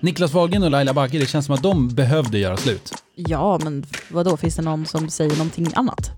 [0.00, 2.92] Niklas Wahlgren och Laila Bagge, det känns som att de behövde göra slut.
[3.14, 6.10] Ja, men vad då finns det någon som säger någonting annat?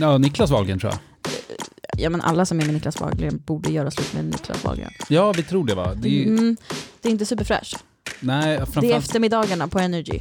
[0.00, 1.00] Ja, Niklas Wahlgren tror jag.
[1.98, 4.90] Ja, men alla som är med Niklas Wahlgren borde göra slut med Niklas Wahlgren.
[5.08, 5.94] Ja, vi tror det va?
[5.94, 6.56] Det är, ju- Mm,
[7.00, 7.76] det är inte superfräscht.
[8.20, 10.20] nej, Det är framförallt, eftermiddagarna på Energy.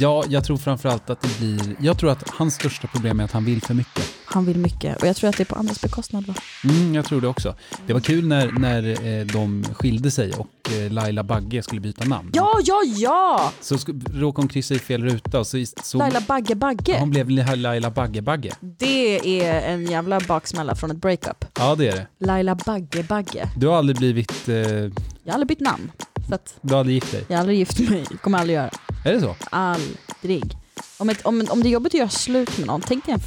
[0.00, 3.32] Ja, jag tror framförallt att det blir, jag tror att hans största problem är att
[3.32, 4.04] han vill för mycket.
[4.24, 6.26] Han vill mycket och jag tror att det är på andras bekostnad.
[6.26, 6.34] Va?
[6.64, 7.54] Mm, jag tror det också.
[7.86, 12.04] Det var kul när, när eh, de skilde sig och eh, Laila Bagge skulle byta
[12.04, 12.30] namn.
[12.34, 13.52] Ja, ja, ja!
[13.60, 13.74] Så
[14.14, 16.96] råkade hon kryssa i fel ruta och så, så Laila Bagge Bagge.
[17.00, 18.52] hon blev Laila Bagge Bagge.
[18.60, 21.44] Det är en jävla baksmälla från ett breakup.
[21.58, 22.06] Ja, det är det.
[22.26, 23.48] Laila Bagge Bagge.
[23.56, 24.90] Du har aldrig blivit, eh, Jag
[25.26, 25.92] har aldrig bytt namn.
[26.28, 27.24] Så att du aldrig gift dig.
[27.28, 28.04] jag har aldrig gift mig.
[28.22, 28.70] kommer aldrig göra.
[29.04, 29.36] Är det så?
[29.50, 30.56] Aldrig.
[30.98, 33.20] Om, ett, om, om det är jobbigt att göra slut med någon, tänk dig en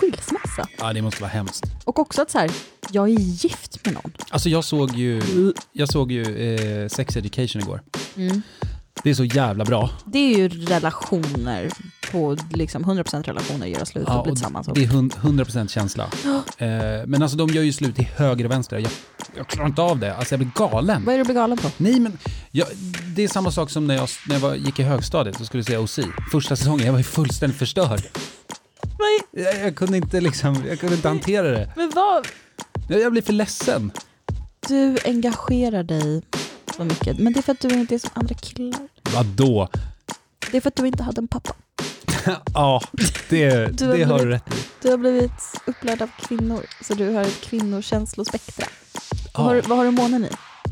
[0.00, 0.68] skilsmässa.
[0.78, 1.64] Ja, det måste vara hemskt.
[1.84, 2.50] Och också att så här,
[2.90, 4.12] jag är gift med någon.
[4.30, 5.22] Alltså jag såg ju,
[5.72, 6.22] jag såg ju
[6.82, 7.82] eh, Sex Education igår.
[8.16, 8.42] Mm.
[9.02, 9.90] Det är så jävla bra.
[10.04, 11.70] Det är ju relationer
[12.12, 14.68] på liksom 100% relationer göra slut och bli tillsammans.
[14.74, 16.06] det är hund- 100% känsla.
[16.58, 16.68] Eh,
[17.06, 18.78] men alltså de gör ju slut till höger och vänster.
[18.78, 18.90] Jag,
[19.36, 20.16] jag klarar inte av det.
[20.16, 21.04] Alltså jag blir galen.
[21.04, 21.68] Vad är du blir galen på?
[21.76, 22.18] Nej men,
[22.58, 22.68] jag,
[23.16, 25.64] det är samma sak som när jag, när jag var, gick i högstadiet och skulle
[25.64, 25.98] se OC.
[26.32, 28.02] Första säsongen, jag var ju fullständigt förstörd.
[29.30, 31.72] Jag, jag kunde inte liksom, jag kunde inte hantera det.
[31.76, 32.28] Men vad?
[32.88, 33.92] Jag, jag blir för ledsen.
[34.68, 36.22] Du engagerar dig
[36.76, 37.18] så mycket.
[37.18, 38.88] Men det är för att du inte är som andra killar.
[39.14, 39.68] Vadå?
[40.50, 41.54] Det är för att du inte hade en pappa.
[42.54, 42.82] Ja,
[43.28, 44.56] det, Du har det har du rätt i.
[44.82, 45.32] Du har blivit
[45.66, 48.66] upplärd av kvinnor, så du har ett kvinnokänslospektra.
[49.34, 49.42] Ja.
[49.42, 50.28] Vad, har, vad har du månen i?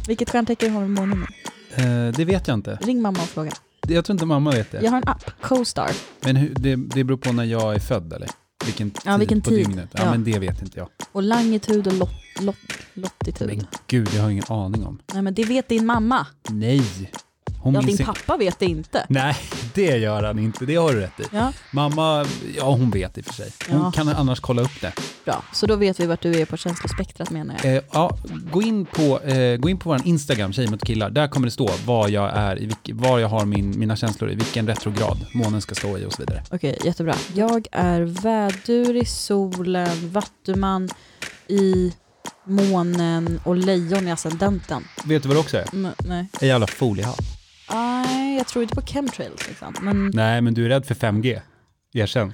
[0.06, 1.55] Vilket stjärntecken har du månen i?
[1.76, 2.78] Eh, det vet jag inte.
[2.82, 3.52] Ring mamma och fråga.
[3.88, 4.80] Jag tror inte mamma vet det.
[4.82, 5.90] Jag har en app, Co-star.
[6.20, 8.28] Men hur, det, det beror på när jag är född eller?
[8.64, 9.58] Vilken tid Ja, vilken på tid.
[9.66, 9.88] dygnet?
[9.92, 10.10] Ja, Ja.
[10.10, 10.88] men det vet inte jag.
[11.12, 12.10] Och langitud och lot,
[12.40, 12.56] lot,
[12.94, 13.46] lottitud.
[13.48, 14.98] Men gud, jag har ingen aning om.
[15.12, 16.26] Nej men det vet din mamma.
[16.50, 17.12] Nej.
[17.66, 19.06] Hon Ja, din in- pappa vet det inte.
[19.08, 19.36] Nej,
[19.74, 20.66] det gör han inte.
[20.66, 21.24] Det har du rätt i.
[21.32, 23.50] Ja, Mamma, ja hon vet i och för sig.
[23.68, 23.92] Hon Ja.
[23.92, 24.92] kan annars kolla upp det.
[25.24, 25.44] bra.
[25.52, 27.76] Så då vet vi vart du är på känslospektrat menar jag.
[27.76, 28.18] Eh, ja,
[28.52, 31.10] gå in på, eh, gå in på vår Instagram, Tjejer mot killar.
[31.10, 34.30] Där kommer det stå var jag är, i vilk, var jag har min, mina känslor
[34.30, 36.42] i, vilken retrograd månen ska stå i och så vidare.
[36.50, 37.14] Okej, jättebra.
[37.34, 40.88] Jag är vädur i solen, vattuman
[41.48, 41.92] i
[42.44, 44.84] månen och lejon i ascendenten.
[45.04, 45.66] Vet du vad det också är?
[45.72, 46.26] Mm, nej.
[46.40, 47.20] En jävla foliehatt.
[47.70, 49.74] Nej, jag tror inte på chemtrails liksom.
[49.80, 51.40] Men Nej, men du är rädd för 5G.
[51.94, 52.32] Erkänn.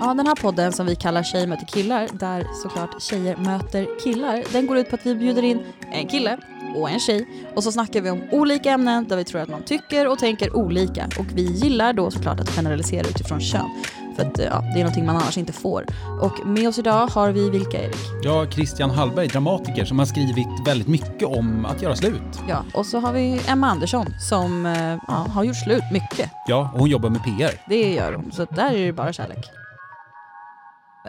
[0.00, 4.44] ja, den här podden som vi kallar Tjejer möter killar, där såklart tjejer möter killar,
[4.52, 6.38] den går ut på att vi bjuder in en kille
[6.76, 9.62] och en tjej och så snackar vi om olika ämnen där vi tror att man
[9.62, 13.70] tycker och tänker olika och vi gillar då såklart att generalisera utifrån kön.
[14.16, 15.86] För att ja, det är någonting man annars inte får.
[16.20, 17.96] Och med oss idag har vi vilka Erik?
[18.22, 22.22] Ja, Christian Hallberg, dramatiker, som har skrivit väldigt mycket om att göra slut.
[22.48, 26.30] Ja, och så har vi Emma Andersson som eh, ja, har gjort slut mycket.
[26.48, 27.60] Ja, och hon jobbar med PR.
[27.68, 29.44] Det gör hon, så där är det bara kärlek.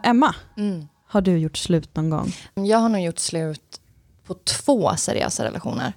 [0.03, 0.87] Emma, Mm.
[1.07, 2.31] har du gjort slut någon gång?
[2.53, 3.81] Jag har nog gjort slut
[4.27, 5.93] på två seriösa relationer.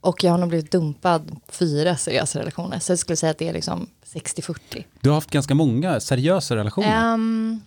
[0.00, 2.78] Och jag har nog blivit dumpad på fyra seriösa relationer.
[2.78, 4.84] Så jag skulle säga att det är liksom 60-40.
[5.00, 7.14] Du har haft ganska många seriösa relationer.
[7.14, 7.60] Um,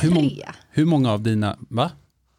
[0.00, 0.20] Hur tre.
[0.20, 1.90] mång- Hur många av dina, va?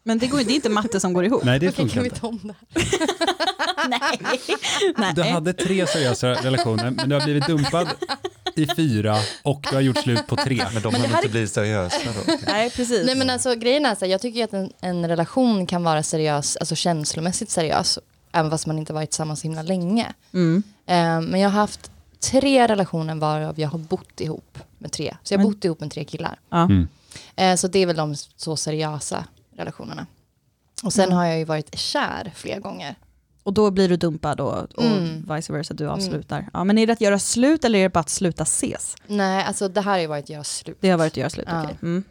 [0.02, 1.44] Men det, går, det är inte matte som går ihop.
[1.44, 2.20] Nej, det Okej, funkar kan vi inte.
[2.20, 2.52] ta om?
[3.88, 4.20] Nej.
[4.96, 5.12] Nej.
[5.14, 7.88] Du hade tre seriösa relationer, men du har blivit dumpad
[8.56, 10.62] i fyra och du har gjort slut på tre.
[10.74, 12.32] Men de Men här inte är- bli seriösa då.
[12.46, 13.06] Nej, precis.
[13.06, 16.02] Nej men alltså grejen är så här, jag tycker att en, en relation kan vara
[16.02, 17.98] seriös, alltså känslomässigt seriös,
[18.34, 20.12] även fast man inte varit tillsammans så himla länge.
[20.32, 20.62] mm.
[20.86, 21.90] Eh, men jag har haft
[22.20, 25.16] tre relationer varav jag har bott ihop med tre.
[25.22, 26.38] Så jag har bott ihop med tre killar.
[26.50, 26.62] ja.
[26.64, 26.88] Mm.
[27.36, 29.24] Eh, så det är väl de så seriösa
[29.56, 30.06] relationerna.
[30.84, 31.16] Och sen Mm.
[31.16, 32.94] har jag ju varit kär flera gånger.
[33.42, 35.34] Och då blir du dumpad och, och Mm.
[35.36, 36.48] vice versa, du avslutar.
[36.52, 38.96] Ja, men är det att göra slut eller är det bara att sluta ses?
[39.06, 40.78] Nej, alltså det här har ju varit göra slut.
[40.80, 41.62] Det har varit att göra slut, Ja.
[41.64, 41.76] okej.
[41.82, 42.04] Mm.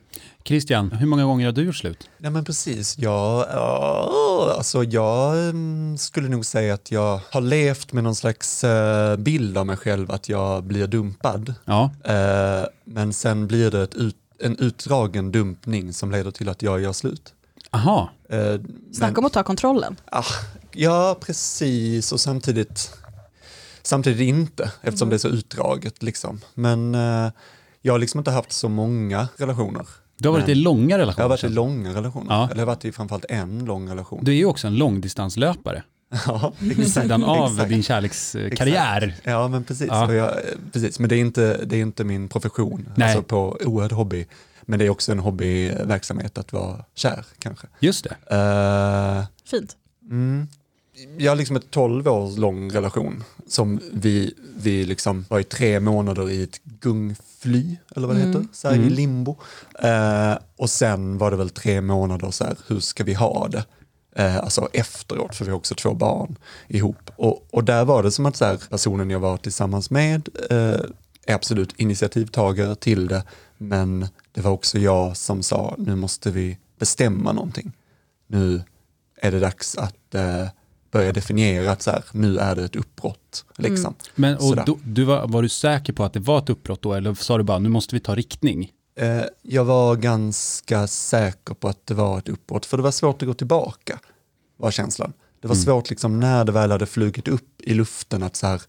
[0.46, 2.10] Christian, hur många gånger har du gjort slut?
[2.18, 7.94] Nej men precis, jag, ja, alltså jag mm, skulle nog säga att jag har levt
[7.94, 11.54] med någon slags eh, bild av mig själv att jag blir dumpad.
[11.66, 16.62] Ja, Eh, men sen blir det ett ut, en utdragen dumpning som leder till att
[16.62, 17.34] jag gör slut.
[17.72, 18.10] aha.
[18.30, 18.38] Eh,
[18.94, 19.96] Snacka men- om att ta kontrollen.
[20.12, 20.24] Ah,
[20.72, 22.92] ja, precis och samtidigt,
[23.84, 26.04] samtidigt inte eftersom det är så utdraget.
[26.04, 26.42] Liksom.
[26.54, 26.94] Men
[27.82, 29.86] jag har liksom inte haft så många relationer.
[30.24, 31.24] Du har varit Men- i långa Jag relationer.
[31.24, 32.44] har varit i långa relationer, Ja.
[32.46, 34.20] eller jag har varit i framförallt en lång relation.
[34.24, 35.84] Du är ju också en långdistanslöpare,
[36.28, 37.70] ja, vid sidan av Exakt.
[37.70, 39.16] din kärlekskarriär.
[39.24, 39.88] Ja, men precis.
[39.88, 40.14] Ja.
[40.14, 40.32] Jag,
[40.74, 41.00] precis.
[41.00, 43.08] Men det är, inte, det är inte min profession, Nej.
[43.08, 44.26] alltså på oerhörd hobby.
[44.62, 47.68] Men det är också en hobbyverksamhet att vara kär kanske.
[47.80, 48.36] Just det.
[48.36, 49.76] Eh, Fint.
[50.10, 50.48] mm.
[51.18, 55.80] jag har liksom ett 12 år lång relation som vi, vi liksom var i tre
[55.80, 56.60] månader i ett
[57.44, 59.38] gungfly, eller vad det heter, så här, i limbo.
[59.80, 63.66] Eh, och sen var det väl tre månader så här, hur ska vi ha det?
[64.16, 66.36] Eh, alltså efteråt, för vi har också två barn
[66.68, 67.12] ihop.
[67.16, 70.80] Och, och där var det som att så här, personen jag var tillsammans med eh,
[71.26, 73.24] är absolut initiativtagare till det,
[73.58, 77.72] men det var också jag som sa, nu måste vi bestämma någonting.
[78.28, 78.64] Nu
[79.22, 80.48] är det dags att eh,
[80.94, 83.46] börja definiera att så här, nu är det ett uppbrott.
[83.56, 83.96] Liksom.
[84.16, 86.94] Men och då, du var, var du säker på att det var ett uppbrott då,
[86.94, 88.72] eller sa du bara nu måste vi ta riktning?
[88.96, 93.22] Eh, jag var ganska säker på att det var ett uppbrott, för det var svårt
[93.22, 94.00] att gå tillbaka,
[94.58, 95.14] var känslan.
[95.42, 98.62] Det var svårt liksom när det väl hade flugit upp i luften att så här,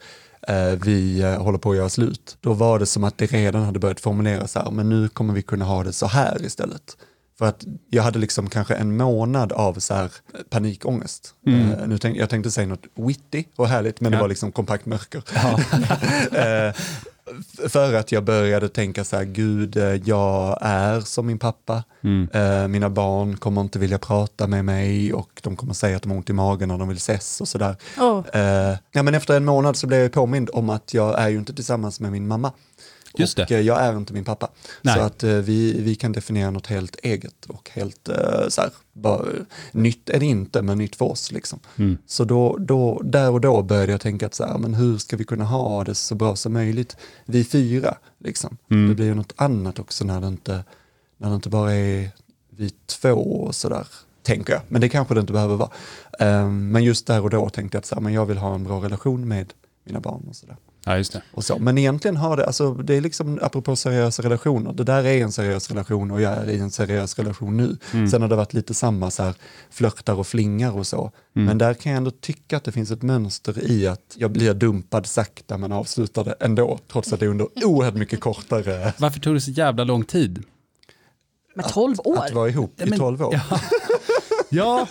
[0.49, 2.37] eh, vi eh, håller på att göra slut.
[2.41, 5.35] Då var det som att det redan hade börjat formuleras så här, men nu kommer
[5.35, 6.97] vi kunna ha det så här istället.
[7.39, 10.13] För att jag hade liksom kanske en månad av så här
[10.51, 11.35] panikångest.
[11.47, 14.23] Eh, nu tänk, jag tänkte säga något witty och härligt, men det Ja.
[14.23, 15.23] var liksom kompakt mörker.
[16.33, 21.39] Eh, f- för att jag började tänka så här, gud, eh, jag är som min
[21.39, 21.85] pappa.
[22.33, 26.11] Eh, mina barn kommer inte vilja prata med mig och de kommer säga att de
[26.11, 27.77] har ont i magen när de vill ses och sådär.
[28.33, 31.39] Eh, ja, men efter en månad så blev jag påmind om att jag är ju
[31.39, 32.53] inte tillsammans med min mamma.
[33.19, 33.55] Just och det.
[33.55, 34.51] eh, jag är inte min pappa.
[34.83, 34.95] Nej.
[34.95, 38.71] Så att eh, vi, vi kan definiera något helt eget och helt eh, så här,
[38.93, 39.25] bara,
[39.73, 41.33] nytt är det inte, men nytt för oss.
[41.33, 41.59] Liksom.
[41.77, 41.99] Mm.
[42.07, 45.17] Så då, då, där och då började jag tänka att så här, men hur ska
[45.17, 47.95] vi kunna ha det så bra som möjligt, vi fyra.
[48.19, 48.57] Liksom.
[48.71, 48.89] Mm.
[48.89, 50.65] Det blir ju något annat också när det inte,
[51.17, 52.11] när det inte bara är
[52.51, 53.87] vi två och sådär,
[54.23, 54.63] tänker jag.
[54.69, 55.71] Men det kanske det inte behöver vara.
[56.19, 58.55] Ehm, men just där och då tänkte jag att så här, men jag vill ha
[58.55, 59.53] en bra relation med
[59.85, 60.57] mina barn och sådär.
[60.87, 61.23] Ja, just det.
[61.33, 61.59] Och så.
[61.59, 65.33] Men egentligen har det, alltså det är liksom apropå seriösa relationer, det där är en
[65.33, 67.77] seriös relation och jag är i en seriös relation nu.
[68.11, 69.35] Sen har det varit lite samma så här
[69.71, 71.11] flörtar och flingar och så.
[71.33, 74.55] Men där kan jag ändå tycka att det finns ett mönster i att jag blir
[74.55, 79.21] dumpad sakta men avslutar det ändå, trots att det är under oerhört mycket kortare Varför
[79.21, 80.43] tog det så jävla lång tid?
[81.57, 82.19] Med 12 år?
[82.25, 83.41] att vara ihop i Men- 12 år.
[84.49, 84.89] Ja,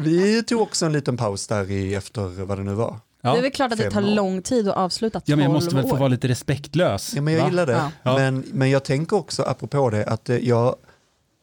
[0.00, 2.96] Vi tog också en liten paus där i efter vad det nu var.
[3.22, 3.40] Det är ja.
[3.40, 4.06] väl klart att det tar år.
[4.14, 5.98] lång tid att avsluta 12 ja men jag måste väl få år.
[5.98, 7.12] vara lite respektlös.
[7.14, 7.48] Ja, men jag va?
[7.48, 7.72] gillar det.
[7.72, 7.90] Ja.
[8.02, 8.14] Ja.
[8.18, 10.76] Men, men jag tänker också, apropå det, att eh, jag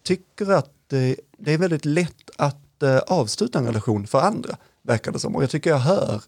[0.05, 5.11] tycker att det, det är väldigt lätt att eh, avsluta en relation för andra, verkar
[5.11, 5.35] det som.
[5.35, 6.21] Och jag tycker jag hör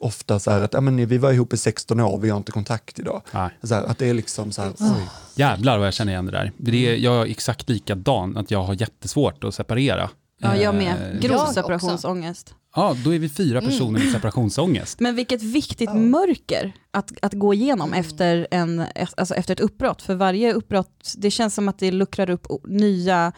[0.00, 2.52] ofta så här att ja, men, vi var ihop i 16 år, vi har inte
[2.52, 3.22] kontakt idag.
[3.32, 3.50] Nej.
[3.62, 4.94] Så här, att det är liksom så här, Ah.
[4.96, 5.08] oj.
[5.34, 6.52] Jävlar vad jag känner igen det där.
[6.56, 10.10] Det är, jag är exakt likadan, att jag har jättesvårt att separera.
[10.40, 11.20] Ja, jag Eh, med.
[11.22, 12.54] Grov separationsångest.
[12.78, 15.00] Ja, då är vi fyra personer med separationsångest.
[15.00, 18.84] Men vilket viktigt mörker att, att gå igenom efter, en,
[19.16, 20.02] alltså efter ett uppbrott.
[20.02, 23.32] För varje uppbrott, det känns som att det luckrar upp nya,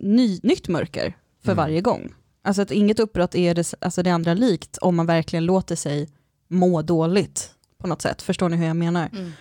[0.00, 2.12] ny, nytt mörker för varje gång.
[2.44, 6.08] Alltså att inget uppbrott är det, alltså det andra likt om man verkligen låter sig
[6.48, 8.22] må dåligt på något sätt.
[8.22, 9.08] Förstår ni hur jag menar?
[9.12, 9.32] Mm.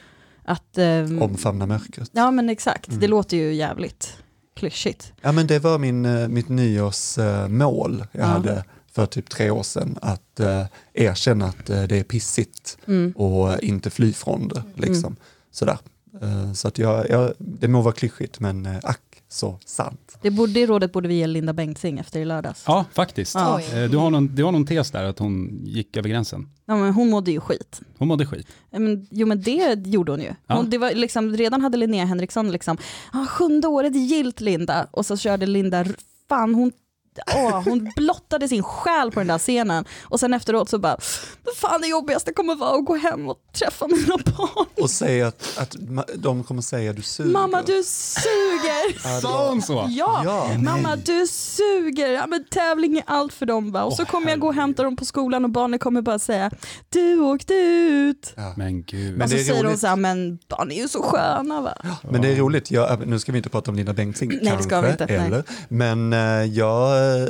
[0.46, 2.10] Att, ehm, omfamna mörkret.
[2.14, 3.00] ja men exakt, Mm.
[3.00, 4.18] det låter ju jävligt
[4.56, 5.14] klyschigt.
[5.22, 8.26] Ja, men det var min, eh, mitt nyårsmål jag Ja.
[8.26, 13.12] hade för typ tre år sedan, att eh, erkänna att eh, det är pissigt Mm.
[13.12, 14.64] och inte fly från det.
[14.76, 15.16] Liksom.
[15.52, 15.78] Sådär.
[16.22, 20.18] Eh, så att jag, jag, det må vara klyschigt, men eh, ack så sant.
[20.22, 22.64] Det, borde, det rådet borde vi ge Linda Bengtzing efter i lördags.
[22.68, 23.36] Ja, faktiskt.
[23.36, 23.62] Ja.
[23.62, 26.50] Eh, Du, har någon, du har någon tes där att hon gick över gränsen.
[26.66, 27.82] Ja, men hon mådde ju skit.
[27.98, 28.48] Hon mådde skit.
[28.70, 30.34] Ja, Men, jo men det gjorde hon ju.
[30.48, 30.56] Ja.
[30.56, 32.78] Hon, det var liksom, redan hade Linnea Henriksson liksom,
[33.14, 34.88] ah, sjunde året gilt Linda.
[34.92, 35.86] Och så körde Linda,
[36.30, 36.72] fan hon,
[37.36, 39.86] åh, hon blottade sin själ på den där scenen.
[40.04, 40.98] Och sen efteråt så bara,
[41.44, 44.66] vad fan det jobbigaste kommer vara att gå hem och träffa mina barn.
[44.82, 45.76] Och säga att, att
[46.16, 47.32] de kommer säga du suger.
[47.32, 49.22] Mamma du suger!
[49.22, 49.86] Sa hon så?
[49.90, 51.04] Ja, Ja, mamma nej.
[51.06, 52.10] du suger!
[52.10, 53.84] Ja, men tävling är allt för dem va.
[53.84, 56.52] Och så kommer jag gå och hämta dem på skolan och barnen kommer bara säga,
[56.90, 58.34] du åkte ut.
[58.36, 58.54] Ja.
[58.58, 59.12] Men gud.
[59.18, 59.80] Men och så det är säger de roligt.
[59.80, 61.74] så här, men barn är ju så sköna va.
[62.12, 64.46] Men det är roligt, jag, nu ska vi inte prata om Linda Bengtzing Nej, det
[64.50, 65.16] kanske, ska vi inte, nej.
[65.16, 66.46] eller, men eh,
[67.02, 67.28] jag eh,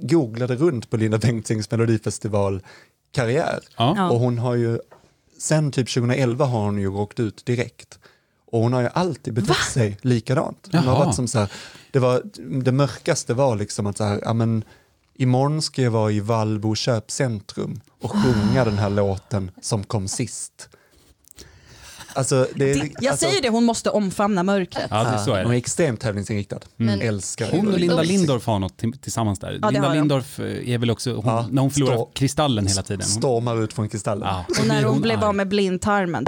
[0.00, 4.10] googlade runt på Linda Bengtzings melodifestivalkarriär Ja.
[4.10, 4.78] Och hon har ju,
[5.38, 7.98] sen typ 2011 har hon ju åkt ut direkt.
[8.52, 10.68] Och hon har ju alltid betett sig likadant.
[10.72, 11.52] Hon har varit som så här,
[11.90, 12.22] det, var,
[12.62, 14.64] det mörkaste var liksom att så här, ja men
[15.14, 20.68] imorgon ska jag vara i Vallbo köpcentrum och sjunga den här låten som kom sist.
[22.14, 24.86] Alltså, det är, Jag alltså, säger det, hon måste omfamna mörkret.
[24.90, 25.56] Ja, det, så är Hon är det.
[25.58, 26.58] extremt tävlingsinriktad.
[26.76, 28.02] Men- Älskar Hon och Linda.
[28.02, 29.52] Lindorff har något till- tillsammans där.
[29.52, 29.92] det Linda.
[29.92, 33.02] Lindorff eh, är väl också, hon, Ja, när hon förlorar stå- kristallen hela tiden.
[33.02, 34.28] Hon, Stormar ut från kristallen.
[34.28, 36.24] ja, Och när blir hon blev av med blindtarmen.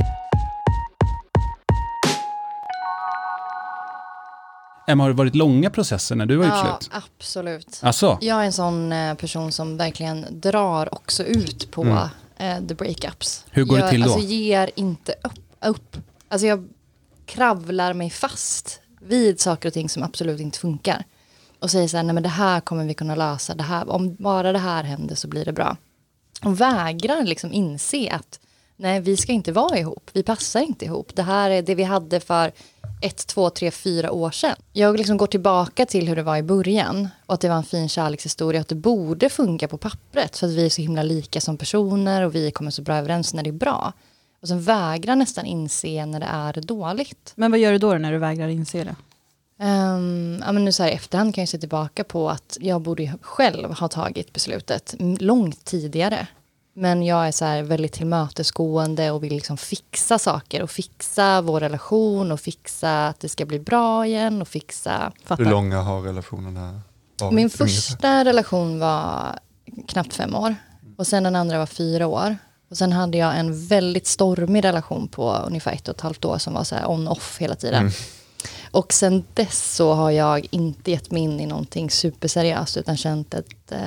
[4.86, 6.90] Emma, har det varit långa processer när du har gjort Ja, slut?
[7.04, 7.78] absolut.
[7.82, 11.96] Alltså, Jag är en sån eh, person som verkligen drar också ut på Mm.
[12.36, 13.44] eh, the breakups.
[13.50, 14.12] Hur går det jag, till då?
[14.12, 15.32] Alltså ger inte upp
[15.66, 15.96] upp.
[16.28, 16.68] Alltså jag
[17.26, 21.04] kravlar mig fast vid saker och ting som absolut inte funkar.
[21.58, 24.14] Och säger så här, nej men det här kommer vi kunna lösa, det här, om
[24.14, 25.76] bara det här händer så blir det bra.
[26.44, 28.40] Och vägrar liksom inse att
[28.76, 31.16] nej vi ska inte vara ihop, vi passar inte ihop.
[31.16, 32.52] Det här är det vi hade för
[33.02, 34.56] ett, två, tre, fyra år sedan.
[34.72, 37.64] Jag liksom går tillbaka till hur det var i början och att det var en
[37.64, 41.02] fin kärlekshistoria Och att det borde funka på pappret för att vi är så himla
[41.02, 43.92] lika som personer och vi kommer så bra överens när det är bra.
[44.42, 47.32] Och sen vägrar nästan inse när det är dåligt.
[47.34, 48.94] Men vad gör du då när du vägrar inse det?
[49.64, 52.80] Um, ja, men nu så här i efterhand kan jag se tillbaka på att jag
[52.80, 56.26] borde själv ha tagit beslutet långt tidigare.
[56.74, 61.60] Men jag är så här väldigt tillmötesgående och vill liksom fixa saker och fixa vår
[61.60, 65.12] relation och fixa att det ska bli bra igen och fixa.
[65.24, 65.44] Fattar.
[65.44, 66.80] Hur långa har relationerna
[67.20, 67.34] varit?
[67.34, 69.38] Min första relation var
[69.88, 70.54] knappt fem år
[70.96, 72.36] och sen den andra var fyra år.
[72.72, 76.38] Och sen hade jag en väldigt stormig relation på ungefär ett och ett halvt år
[76.38, 77.80] som var så här on-off hela tiden.
[77.80, 77.92] Mm.
[78.70, 83.34] Och sen dess så har jag inte gett mig in i någonting superseriöst utan känt
[83.34, 83.78] att eh,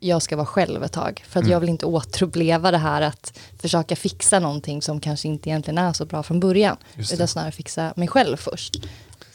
[0.00, 1.24] jag ska vara själv ett tag.
[1.28, 1.52] För att Mm.
[1.52, 5.92] jag vill inte återuppleva det här att försöka fixa någonting som kanske inte egentligen är
[5.92, 6.76] så bra från början.
[7.12, 8.76] Utan snarare fixa mig själv först.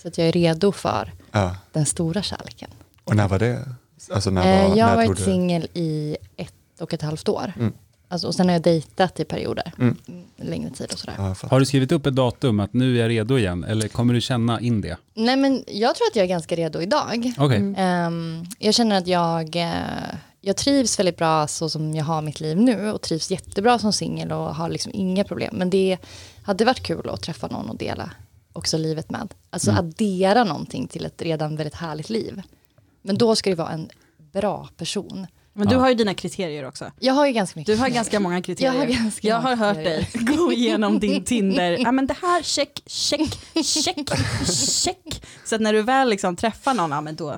[0.01, 1.55] Så att jag är redo för Ja.
[1.71, 2.69] den stora kärleken.
[3.03, 3.65] Och när var det?
[4.13, 7.01] Alltså när Eh, var, jag har när varit tog det- singel i ett och ett
[7.01, 7.53] halvt år.
[7.55, 7.74] Mm.
[8.12, 9.72] Alltså, och sen har jag dejtat i perioder.
[9.80, 9.98] Mm.
[10.08, 11.16] Mm, Längre tid och sådär.
[11.18, 13.63] Ja, har du skrivit upp ett datum att nu är jag redo igen?
[13.63, 14.98] Eller kommer du känna in det?
[15.13, 17.34] Nej men jag tror att jag är ganska redo idag.
[17.38, 17.74] Okej.
[17.78, 19.74] Ehm, jag känner att jag, eh,
[20.42, 23.94] jag trivs väldigt bra så som jag har mitt liv nu och trivs jättebra som
[23.94, 25.56] singel och har liksom inga problem.
[25.58, 25.98] Men det
[26.44, 28.12] hade varit kul att träffa någon och dela
[28.54, 29.34] också livet med.
[29.50, 29.86] Alltså Mm.
[29.86, 32.42] addera någonting till ett redan väldigt härligt liv.
[33.01, 33.89] Men då ska det vara en
[34.34, 35.28] bra person.
[35.53, 35.79] Men du Ja.
[35.79, 36.91] har ju dina kriterier också.
[37.00, 38.74] Jag har ju ganska mycket Du har ganska många kriterier.
[38.74, 40.08] Jag har ganska Jag har hört kriterier.
[40.25, 41.77] dig gå igenom din Tinder.
[41.79, 44.10] Ja men det här, check, check, check,
[44.84, 45.24] check.
[45.46, 47.38] Så att när du väl liksom träffar någon, ja men då,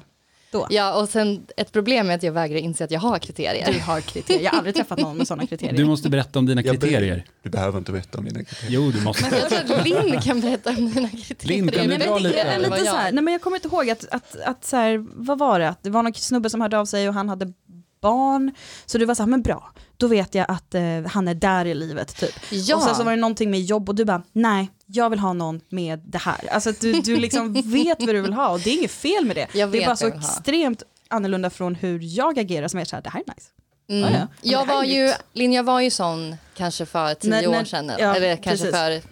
[0.51, 0.67] då.
[0.69, 3.73] Ja, och sen ett problem är att jag vägrar inse att jag har kriterier.
[3.73, 4.41] Du har kriterier.
[4.43, 5.73] Jag har aldrig träffat någon med sådana kriterier.
[5.77, 7.25] Du måste berätta om dina kriterier.
[7.43, 8.71] Du behöver inte berätta om dina kriterier.
[8.73, 9.47] Jo, du måste.
[9.51, 11.55] Jag tror att Linn kan berätta om dina kriterier.
[11.61, 12.41] Linn, kan du Men dra det lite?
[12.41, 14.75] är lite så jag- här, nej men jag kommer inte ihåg att, att, att så
[14.77, 15.69] här, vad var det?
[15.69, 17.53] Att det var någon snubbe som hörde av sig och han hade
[18.01, 18.51] barn.
[18.85, 21.65] Så du var så här, men bra, då vet jag att eh, han är där
[21.65, 22.35] i livet typ.
[22.51, 22.75] Ja.
[22.75, 25.33] Och sen så var det någonting med jobb och du bara, nej, jag vill ha
[25.33, 26.47] någon med det här.
[26.51, 29.25] Alltså att du, du liksom vet vad du vill ha och det är inget fel
[29.25, 29.47] med det.
[29.53, 33.03] Jag det är bara så extremt annorlunda från hur jag agerar som är så här,
[33.03, 33.49] det här är nice.
[33.89, 34.13] Mm.
[34.13, 34.27] Ja, ja.
[34.59, 35.13] Jag var ju.
[35.33, 38.79] Linn, jag var ju sån kanske för tio När- år sedan, ja, eller kanske precis.
[39.03, 39.10] för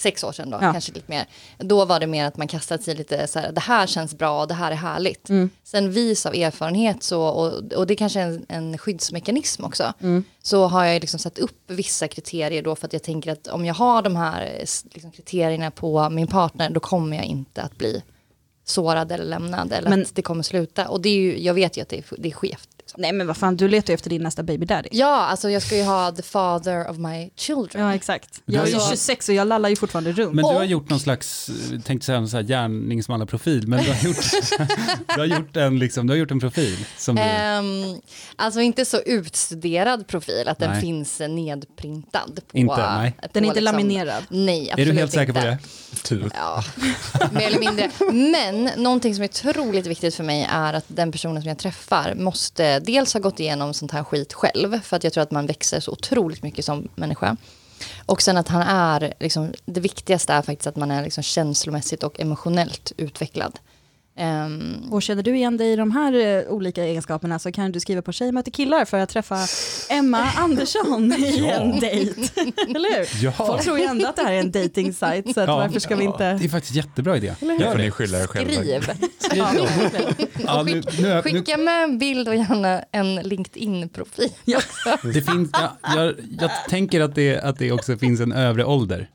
[0.00, 0.72] sex år sedan då, Ja.
[0.72, 1.26] kanske lite mer.
[1.58, 4.46] Då var det mer att man kastade sig lite så här, det här känns bra,
[4.46, 5.28] det här är härligt.
[5.28, 5.50] Mm.
[5.64, 10.24] Sen vis av erfarenhet så, och, och det kanske är en, en skyddsmekanism också, Mm.
[10.42, 13.64] så har jag liksom satt upp vissa kriterier då för att jag tänker att om
[13.64, 14.58] jag har de här
[14.92, 18.02] liksom, kriterierna på min partner, då kommer jag inte att bli
[18.64, 20.88] sårad eller lämnad eller Men- att det kommer sluta.
[20.88, 22.68] Och det är ju, jag vet ju att det är, det är skevt.
[22.90, 23.02] Liksom.
[23.02, 24.88] Nej men vad fan, du letar ju efter din nästa baby daddy.
[24.92, 27.84] Ja, alltså jag ska ju ha the father of my children.
[27.86, 28.42] Ja exakt.
[28.44, 30.34] Jag är ju ju- 26 och jag lallar ju fortfarande runt.
[30.34, 33.90] Men du har gjort någon slags, eh, tänkte säga en så här gärningsmannaprofil, men du
[33.92, 34.16] har gjort,
[35.14, 38.00] du har gjort, en, liksom, du har gjort en profil som du, Ehm,
[38.36, 40.80] alltså inte så utstuderad profil att den Nej.
[40.80, 42.40] finns nedprintad.
[42.52, 43.12] På, Inte, nej.
[43.22, 44.22] på Den är inte liksom- laminerad.
[44.28, 45.40] Nej, är absolut du helt säker inte.
[45.40, 45.58] på det?
[46.08, 46.30] Tur.
[46.34, 46.64] Ja,
[47.32, 47.90] mer eller mindre.
[48.12, 52.14] Men någonting som är otroligt viktigt för mig är att den personen som jag träffar
[52.14, 55.46] måste dels har gått igenom sånt här skit själv, för att jag tror att man
[55.46, 57.36] växer så otroligt mycket som människa.
[58.06, 62.02] Och sen att han är, liksom, det viktigaste är faktiskt att man är liksom känslomässigt
[62.02, 63.58] och emotionellt utvecklad.
[64.20, 67.80] Ehm, Och känner du igen dig i de här eh, olika egenskaperna så kan du
[67.80, 69.38] skriva på Tjej möter killar för att träffa
[69.90, 71.50] Emma Andersson i Ja.
[71.52, 72.20] en dejt.
[72.74, 73.24] Eller hur?
[73.24, 73.32] Ja.
[73.32, 75.56] Folk tror ju ändå att det här är en dating site så att Ja.
[75.56, 76.24] varför ska vi Det inte...
[76.24, 77.34] är faktiskt jättebra idé.
[77.40, 78.18] Eller Det ni er själva.
[78.18, 78.84] skriv.
[79.34, 79.50] Ja,
[80.46, 84.28] Ja, nu, nu, nu, Skicka med en bild och gärna en LinkedIn-profil.
[85.14, 89.08] det finns, ja, jag, jag tänker att det, att det också finns en övre ålder.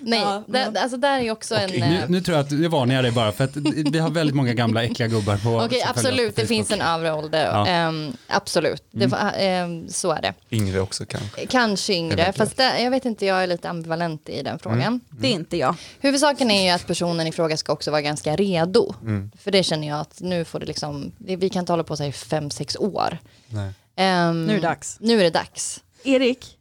[0.00, 1.70] Nej, Ja, där, alltså där är ju också en...
[1.70, 3.56] Nu, eh, nu tror jag att nu varnar jag dig bara för att
[3.92, 6.70] vi har väldigt många gamla äckliga gubbar på Okej, följer oss på absolut, det finns
[6.70, 7.44] en övre ålder.
[7.46, 7.66] Ja.
[7.66, 10.34] Ehm, absolut, det, får- ehm, så är det.
[10.50, 11.46] Yngre också kanske.
[11.46, 15.00] Kanske yngre, fast det, jag vet inte, jag är lite ambivalent i den frågan.
[15.10, 15.74] Det är inte jag.
[16.00, 18.94] Huvudsaken är ju att personen i fråga ska också vara ganska redo.
[19.02, 19.30] Mm.
[19.38, 22.02] För det känner jag att nu får det liksom, vi kan inte hålla på så
[22.02, 23.18] här i fem, sex år.
[23.48, 23.72] Nej.
[23.96, 24.96] Ehm, Nu är det dags.
[25.00, 25.80] Nu är det dags.
[26.04, 26.56] Erik,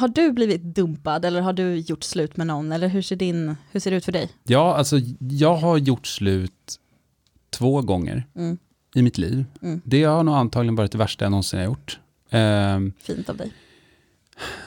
[0.00, 2.72] har du blivit dumpad eller har du gjort slut med någon?
[2.72, 4.28] Eller hur ser, din, hur ser det ut för dig?
[4.44, 4.96] Ja, alltså
[5.30, 6.78] jag har gjort slut
[7.50, 8.58] två gånger Mm.
[8.94, 9.44] i mitt liv.
[9.62, 9.80] Mm.
[9.84, 11.98] Det har nog antagligen varit det värsta jag någonsin har gjort.
[12.30, 13.52] Ehm, Fint av dig.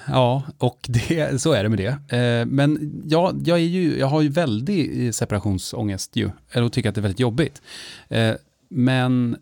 [0.07, 2.17] Ja, och det, så är det med det.
[2.17, 6.89] Eh, men jag, jag, är ju, jag har ju väldig eh, separationsångest ju, eller tycker
[6.89, 7.61] att det är väldigt jobbigt.
[8.09, 8.33] Eh,
[8.69, 9.37] men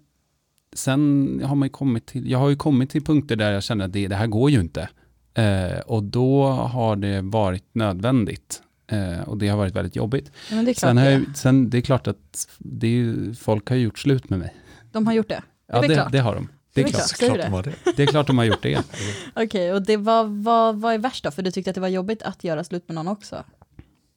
[0.74, 3.86] sen har man ju kommit till, jag har ju kommit till punkter där jag känner
[3.86, 4.90] att det, det här går ju inte.
[5.34, 8.62] Eh, och då har det varit nödvändigt.
[8.88, 10.32] Eh, och det har varit väldigt jobbigt.
[10.50, 11.12] Ja, men det är klart Sen, har det.
[11.12, 14.56] jag, sen det är klart att det är ju, folk har gjort slut med mig.
[14.92, 15.44] De har gjort det?
[15.68, 16.12] Ja, det, klart.
[16.12, 16.48] det har de.
[16.74, 17.12] Det är Det är klart.
[17.18, 17.38] klart.
[17.38, 17.44] Det?
[17.44, 17.74] de har det.
[17.96, 18.84] Det är klart de har gjort det.
[19.36, 21.32] Okej, och det var, vad, vad är värst då?
[21.32, 23.44] För du tyckte att det var jobbigt att göra slut med någon också?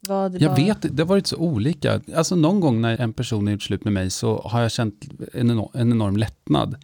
[0.09, 2.01] Vad Jag var- vet, det har varit så olika.
[2.17, 5.05] Alltså någon gång när en person har gjort slut med mig så har jag känt
[5.33, 6.77] en enorm, en enorm lättnad.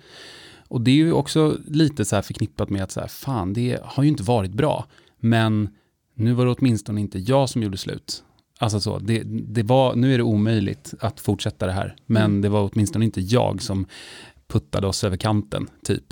[0.71, 3.79] Och det är ju också lite så här förknippat med att så här, fan, det
[3.85, 4.87] har ju inte varit bra.
[5.21, 5.69] Men
[6.15, 8.25] nu var det åtminstone inte jag som gjorde slut.
[8.59, 11.97] Alltså så, det, det var, nu är det omöjligt att fortsätta det här.
[12.07, 12.41] Men Mm.
[12.43, 13.87] det var åtminstone inte jag som
[14.49, 16.05] puttade oss över kanten, typ.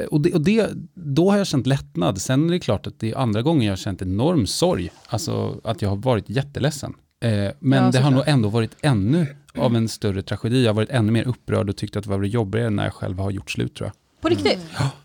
[0.00, 2.20] Eh, Och, det, och det, då har jag känt lättnad.
[2.20, 4.90] Sen är det klart att det är andra gånger jag har känt enorm sorg.
[5.06, 6.94] Alltså att jag har varit jätteledsen.
[7.20, 9.26] Eh, men Ja, det har nog ändå varit ännu
[9.58, 10.62] av en större tragedi.
[10.64, 13.18] Jag har varit ännu mer upprörd och tyckt att det var jobbigare när jag själv
[13.18, 14.20] har gjort slut tror jag.
[14.20, 14.58] På riktigt?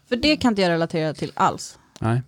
[0.09, 1.79] För det kan inte jag relatera till alls.
[1.99, 2.21] Nej.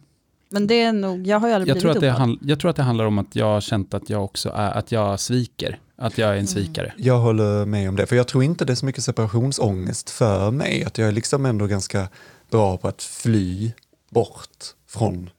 [0.49, 2.69] Men det är nog, jag har ju aldrig Jag, blivit tror att handl- jag tror
[2.69, 5.79] att det handlar om att jag har känt att jag också är, att jag sviker.
[5.95, 6.93] Att jag är en svikare.
[6.97, 10.51] Jag håller med om det, för jag tror inte det är så mycket separationsångest för
[10.51, 10.83] mig.
[10.83, 12.07] Att jag är liksom ändå ganska
[12.51, 13.71] bra på att fly
[14.09, 15.29] bort från,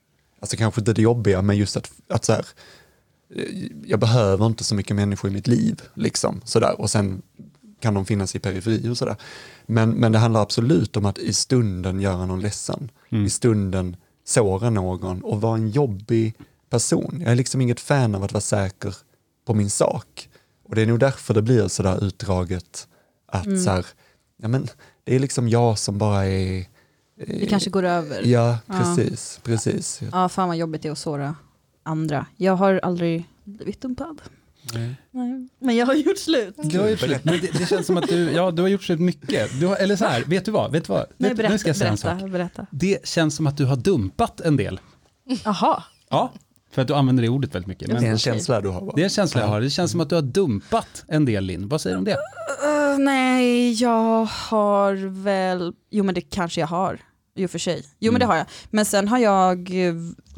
[0.41, 2.47] alltså kanske inte det jobbiga, men just att, att så här,
[3.87, 5.83] jag behöver inte så mycket människor i mitt liv.
[5.95, 6.81] Liksom, sådär.
[6.81, 7.23] Och sen
[7.81, 9.17] kan de finnas i periferi och sådär.
[9.67, 12.91] Men, men det handlar absolut om att i stunden göra någon ledsen.
[13.11, 13.25] Mm.
[13.27, 16.35] I stunden såra någon och vara en jobbig
[16.71, 17.19] person.
[17.23, 18.97] Jag är liksom inget fan av att vara säker
[19.47, 20.29] på min sak.
[20.69, 22.89] Och det är nog därför det blir sådär utdraget
[23.27, 23.61] att Mm.
[23.65, 23.87] så här,
[24.43, 24.69] ja men
[25.05, 26.65] det är liksom jag som bara är...
[27.27, 28.23] Det kanske går över.
[28.25, 28.75] Ja, Ja.
[28.75, 30.01] precis, precis.
[30.13, 31.35] Ja, fan vad jobbigt det är att såra
[31.89, 32.27] andra.
[32.37, 34.21] Jag har aldrig blivit dumpad.
[34.75, 34.95] Nej.
[35.59, 36.55] Men jag har gjort slut.
[36.63, 38.83] Du har gjort slut, men det, det känns som att du, ja, du har gjort
[38.83, 39.61] slut mycket.
[39.61, 40.73] Du har, eller så här, vet du vad?
[40.73, 41.07] Vet du vad?
[41.17, 42.31] Nej, berätta, nu ska jag säga en berätta, sak.
[42.31, 42.67] berätta.
[42.71, 44.81] Det känns som att du har dumpat en del.
[45.45, 45.83] Jaha.
[46.11, 46.33] Ja,
[46.71, 47.89] för att du använder det ordet väldigt mycket.
[47.89, 48.81] Det är Men en känsla du har.
[48.81, 48.93] Va?
[48.97, 49.61] det är en känsla jag har.
[49.61, 51.69] Det känns som att du har dumpat en del, Linn.
[51.69, 52.13] Vad säger du om det?
[52.15, 55.73] Uh, nej, jag har väl...
[55.91, 57.01] Jo, men det kanske jag har.
[57.39, 57.85] I och för sig.
[57.99, 58.31] Jo, men det Mm.
[58.31, 58.47] har jag.
[58.71, 59.95] Men sen har jag eh,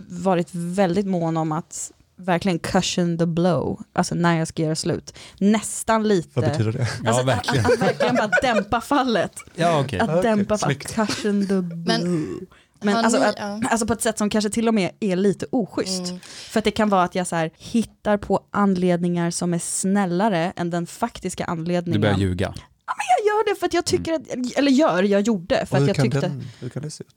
[0.08, 3.80] varit väldigt mån om att verkligen cushion the blow.
[3.92, 5.14] Alltså när jag ska göra slut.
[5.38, 6.28] Nästan lite...
[6.40, 6.88] Vad betyder det?
[7.04, 7.66] Ja, Alltså, verkligen.
[7.66, 9.32] Att, att verkligen bara dämpa fallet.
[9.54, 9.98] Ja, okej.
[9.98, 10.94] Att Okej, dämpa fallet.
[10.94, 11.86] Cushion the blow.
[11.86, 12.46] Men-
[12.82, 13.60] Men alltså, ni- att, ja.
[13.70, 16.08] alltså på ett sätt som kanske till och med är lite oschysst.
[16.08, 16.20] Mm.
[16.22, 20.52] För att det kan vara att jag så här, hittar på anledningar som är snällare
[20.56, 22.00] än den faktiska Du anledningen.
[22.00, 22.54] börjar ljuga.
[22.86, 25.88] Jag gör det för att jag tycker att, eller gör, jag gjorde för Och att
[25.88, 27.14] jag tyckte, den, hur kan det se ut?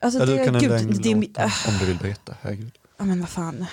[0.00, 1.44] alltså Eller det, hur kan gud, lögn det, låta?
[1.68, 2.72] Om du vill berätta, herregud.
[2.98, 3.66] ja men vad fan,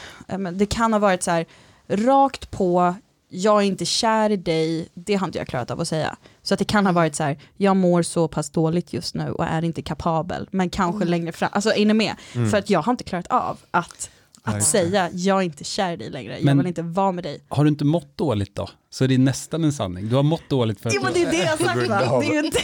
[0.54, 1.46] det kan ha varit så här,
[1.88, 2.96] rakt på,
[3.30, 6.16] jag är inte kär i dig, det har inte jag klarat av att säga.
[6.44, 9.32] Så att det kan ha varit så här, jag mår så pass dåligt just nu
[9.32, 11.08] och är inte kapabel, men kanske Mm.
[11.08, 12.16] längre fram, alltså är ni med?
[12.36, 12.50] Mm.
[12.52, 14.10] För att jag har inte klarat av att.
[14.46, 17.24] Att säga, jag är inte kär i dig längre, jag Men- vill inte vara med
[17.24, 17.40] dig.
[17.50, 18.70] Har du inte mått dåligt då?
[18.90, 20.10] Så är det nästan en sanning.
[20.10, 22.20] Du har mått dåligt för att Jo men det är det jag har sagt va?
[22.20, 22.60] Det är ju inte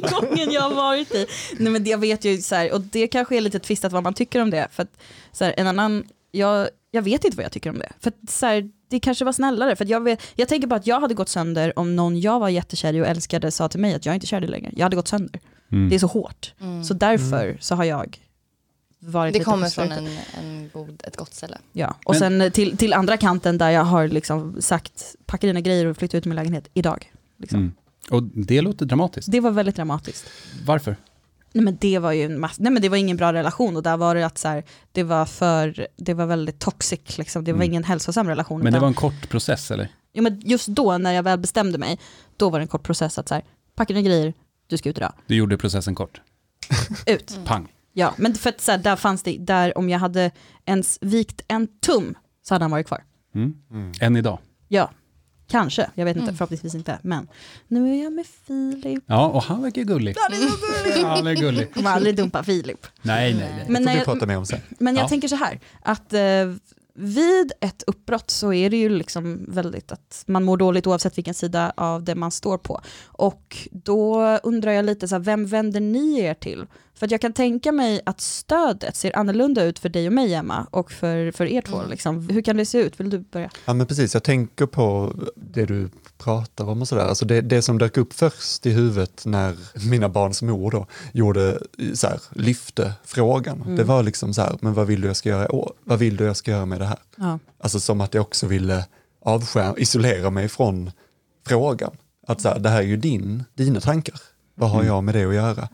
[0.10, 1.26] gången jag har varit i.
[1.58, 4.02] Nej men det jag vet ju så här, och det kanske är lite tvistat vad
[4.02, 4.68] man tycker om det.
[4.72, 4.98] För att
[5.32, 7.92] så här, en annan, jag, jag vet inte vad jag tycker om det.
[8.00, 9.76] För att, så här, det kanske var snällare.
[9.76, 12.40] För att jag, vet, jag tänker bara att jag hade gått sönder om någon jag
[12.40, 14.50] var jättekär i och älskade sa till mig att jag är inte kär i dig
[14.50, 14.72] längre.
[14.76, 15.40] Jag hade gått sönder.
[15.72, 15.88] Mm.
[15.88, 16.54] Det är så hårt.
[16.60, 16.84] Mm.
[16.84, 18.20] Så därför så har jag
[18.98, 21.58] varit Det kommer från en, en god, ett gott ställe.
[21.72, 25.60] Ja, och Men- sen till, till andra kanten där jag har liksom sagt packa dina
[25.60, 27.12] grejer och flytta ut min lägenhet idag.
[27.38, 27.58] Liksom.
[27.58, 27.72] Mm.
[28.10, 29.32] Och det låter dramatiskt.
[29.32, 30.26] Det var väldigt dramatiskt.
[30.66, 30.96] Varför?
[31.52, 33.82] Nej men det var ju en mass- nej men det var ingen bra relation och
[33.82, 37.52] där var det att så här, det var för, det var väldigt toxic liksom, det
[37.52, 37.70] var Mm.
[37.70, 38.58] ingen hälsosam relation.
[38.58, 39.88] Men det utan- var en kort process eller?
[40.12, 41.98] ja, men just då när jag väl bestämde mig,
[42.36, 44.34] då var det en kort process att så här, packa dina grejer,
[44.66, 45.12] du ska ut idag.
[45.26, 46.20] Du gjorde processen kort.
[47.06, 47.38] Ut.
[47.44, 47.68] Pang.
[47.98, 50.30] Ja, men för att så här, där fanns det, där om jag hade
[50.64, 53.04] ens vikt en tum så hade han varit kvar.
[53.34, 53.54] Mm.
[53.70, 53.92] Mm.
[54.00, 54.38] Än idag.
[54.68, 54.90] Ja,
[55.48, 56.36] kanske, jag vet inte, Mm.
[56.36, 57.28] förhoppningsvis inte, men
[57.68, 59.04] nu är jag med Filip.
[59.06, 60.16] Ja, och han verkar gullig.
[60.18, 61.04] Han är så gullig!
[61.04, 61.74] Han är gullig.
[61.74, 62.86] Kommer aldrig dumpa Filip.
[63.02, 63.66] Nej, nej, nej.
[63.68, 64.60] Men det får jag, prata mer om sen.
[64.78, 65.08] Men jag Ja.
[65.08, 66.20] tänker så här, att eh,
[66.98, 71.34] vid ett uppbrott så är det ju liksom väldigt att man mår dåligt oavsett vilken
[71.34, 72.80] sida av det man står på.
[73.06, 76.66] Och då undrar jag lite, så här, vem vänder ni er till?
[76.94, 80.34] För att jag kan tänka mig att stödet ser annorlunda ut för dig och mig,
[80.34, 81.76] Emma, och för, för er två.
[81.76, 81.90] Mm.
[81.90, 82.28] Liksom.
[82.28, 83.00] Hur kan det se ut?
[83.00, 83.50] Vill du börja?
[83.64, 87.04] Ja men precis, jag tänker på det du pratar om och sådär.
[87.04, 89.56] Alltså det, det som dök upp först i huvudet när
[89.90, 91.58] mina barns mor då gjorde,
[91.94, 93.76] så här, lyfte frågan.
[93.76, 96.16] Det var liksom så här, men vad vill du jag ska göra, å- vad vill
[96.16, 96.98] du jag ska göra med det här?
[97.16, 97.38] Ja.
[97.60, 98.84] Alltså som att jag också ville
[99.24, 100.90] avskärma, isolera mig från
[101.46, 101.96] frågan.
[102.26, 104.20] Att så här, det här är ju din, dina tankar.
[104.54, 105.68] Vad har jag med det att göra?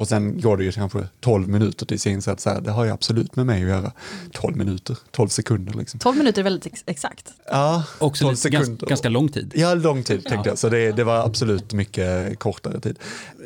[0.00, 2.70] Och sen går det ju kanske 12 minuter tills jag inser att så här, det
[2.70, 3.92] har ju absolut med mig att göra.
[4.32, 6.00] 12 minuter, 12 sekunder liksom.
[6.00, 7.32] 12 minuter är väldigt ex- exakt.
[7.50, 8.86] Ja, Också 12 lite, ganska, sekunder.
[8.86, 9.52] ganska lång tid.
[9.56, 12.98] Ja, lång tid tänkte jag, så det, det var absolut mycket kortare tid.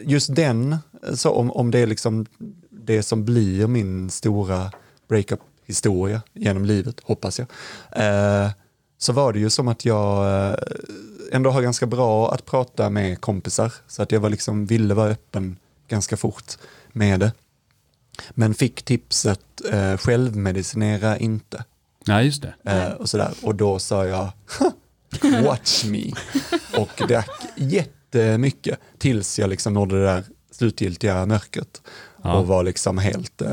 [0.05, 0.77] Just den,
[1.14, 2.27] så om, om det är liksom
[2.71, 4.71] det som blir min stora
[5.09, 7.47] breakup-historia genom livet, hoppas jag,
[7.97, 8.51] eh,
[8.99, 10.55] så var det ju som att jag eh,
[11.33, 15.09] ändå har ganska bra att prata med kompisar, så att jag var liksom, ville vara
[15.11, 15.57] öppen
[15.88, 16.59] ganska fort
[16.92, 17.33] med det.
[18.31, 21.64] Men fick tipset, eh, självmedicinera inte.
[22.05, 22.55] Ja, just det.
[22.64, 23.35] Eh, och, sådär.
[23.42, 24.33] och då sa jag
[25.44, 26.12] watch me
[26.79, 31.83] och drack jättemycket tills jag liksom nådde det där slutgiltiga mörkret
[32.24, 32.32] Ja.
[32.38, 33.50] och var liksom helt, eh,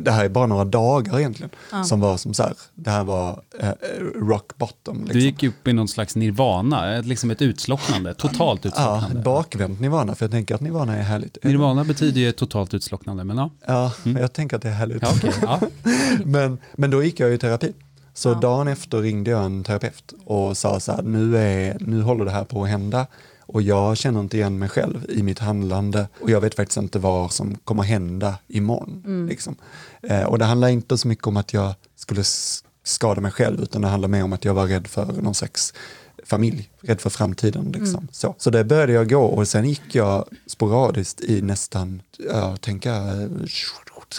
[0.00, 1.84] det här är bara några dagar egentligen, Ja.
[1.84, 3.70] som var som så här, det här var eh,
[4.14, 4.96] rock bottom.
[4.98, 5.12] Liksom.
[5.12, 9.20] Du gick upp i någon slags nirvana, ett- liksom ett utslocknande, totalt Ja, utslocknande.
[9.20, 11.44] bakvänt nirvana, för jag tänker att nirvana är härligt.
[11.44, 13.50] Nirvana betyder ju totalt utslocknande, men ja.
[13.66, 15.02] Ja, jag tänker att det är härligt.
[15.02, 15.60] Ja, okej, ja.
[16.24, 17.72] men, men då gick jag i terapi.
[18.14, 18.34] Så Ja.
[18.34, 22.30] dagen efter ringde jag en terapeut och sa så här, nu, är, nu håller det
[22.30, 23.06] här på att hända
[23.56, 26.98] och jag känner inte igen mig själv i mitt handlande och jag vet faktiskt inte
[26.98, 29.26] vad som kommer hända imorgon.
[29.30, 29.56] Liksom.
[30.02, 32.22] Eh, och det handlar inte så mycket om att jag skulle
[32.84, 35.74] skada mig själv utan det handlar mer om att jag var rädd för någon slags
[36.24, 37.72] familj, rädd för framtiden.
[37.74, 38.08] Liksom.
[38.12, 43.28] Så, så där började jag gå och sen gick jag sporadiskt i nästan, jag tänker,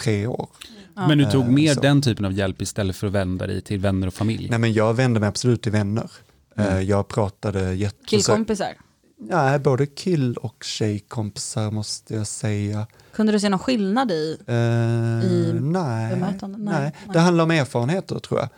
[0.02, 0.48] tre år.
[0.94, 1.80] Men du tog Eh, mer så.
[1.80, 4.46] den typen av hjälp istället för att vända dig till vänner och familj?
[4.50, 6.10] Nej men jag vände mig absolut till vänner.
[6.56, 7.96] Eh, Jag pratade jätte...
[8.06, 8.74] Killkompisar.
[9.20, 12.86] Nej, både kill och tjejkompisar måste jag säga.
[13.12, 14.38] Kunde du se någon skillnad i?
[14.46, 16.58] Eh, I nej, bemötande?
[16.58, 16.92] Nej, nej.
[17.12, 18.48] Det handlar om erfarenheter tror jag.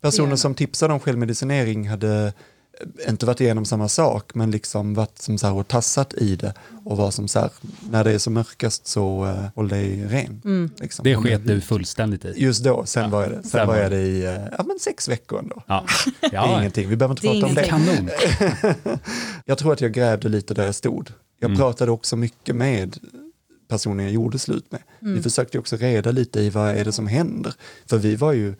[0.00, 2.32] Personer som tipsade om självmedicinering hade
[3.08, 6.54] inte varit igenom samma sak men liksom varit som så här och tassat i det
[6.84, 7.50] och var som så här,
[7.90, 10.42] när det är som mörkast så uh, håll dig ren.
[10.44, 10.70] Mm.
[10.80, 11.02] Liksom.
[11.04, 12.34] Det sket du fullständigt i?
[12.36, 13.42] Just då, sen Ja, var jag det.
[13.42, 15.62] Sen sen var jag det i eh, ja, men sex veckor ändå.
[15.66, 15.84] Ja,
[16.20, 17.64] Det är ingenting, vi behöver inte prata om det.
[17.64, 18.10] kanon.
[19.44, 21.10] Jag tror att jag grävde lite där jag stod.
[21.40, 21.58] Jag Mm.
[21.58, 22.96] pratade också mycket med
[23.68, 24.80] personen jag gjorde slut med.
[25.02, 25.14] Mm.
[25.14, 27.54] Vi försökte också reda lite i vad är det som händer.
[27.86, 28.54] För vi var ju,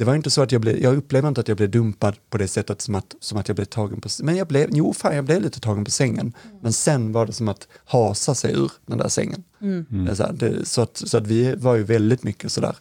[0.00, 2.38] det var inte så att jag blev, jag upplevde inte att jag blev dumpad på
[2.38, 5.16] det sättet som att, som att jag blev tagen på, men jag blev, jo fan
[5.16, 6.32] jag blev lite tagen på sängen.
[6.60, 9.44] Men sen var det som att hasa sig ur den där sängen.
[9.60, 9.86] Mm.
[9.90, 12.76] Det är Så, här, det, så, att, så att vi var ju väldigt mycket sådär,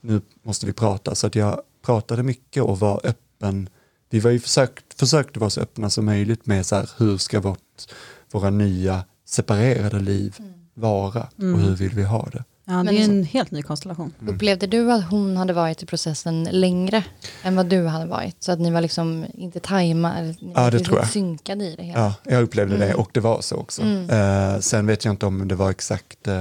[0.00, 1.14] nu måste vi prata.
[1.14, 3.68] Så att jag pratade mycket och var öppen.
[4.10, 7.40] Vi var ju försökt, försökte vara så öppna som möjligt med så här, hur ska
[7.40, 7.92] vårt,
[8.32, 10.36] våra nya separerade liv
[10.74, 11.54] vara Mm.
[11.54, 12.44] och hur vill vi ha det.
[12.70, 14.12] Ja, det Men är en helt ny konstellation.
[14.20, 14.34] Mm.
[14.34, 17.04] Upplevde du att hon hade varit i processen längre
[17.42, 18.36] än vad du hade varit?
[18.42, 21.10] Så att ni var liksom inte tajma, eller ni Ja, var det liksom tror jag.
[21.10, 22.00] synkade i det hela?
[22.00, 23.00] Ja, jag upplevde det Mm.
[23.00, 23.82] och det var så också.
[23.82, 24.10] Mm.
[24.54, 26.34] Eh, sen vet jag inte om det var exakt, eh,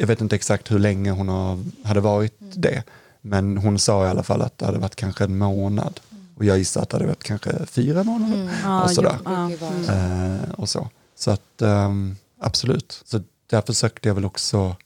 [0.00, 2.52] jag vet inte exakt hur länge hon har, hade varit Mm.
[2.56, 2.82] det.
[3.20, 6.00] Men hon sa i alla fall att det hade varit kanske en månad.
[6.36, 8.34] Och jag gissar att det hade varit kanske fyra månader.
[8.34, 8.48] Mm.
[8.64, 9.16] Ja, Och sådär.
[9.24, 9.30] jo,
[9.66, 10.34] mm.
[10.34, 10.88] Eh, och så.
[11.16, 13.02] Så att ehm, absolut.
[13.04, 14.76] Så där försökte jag väl också,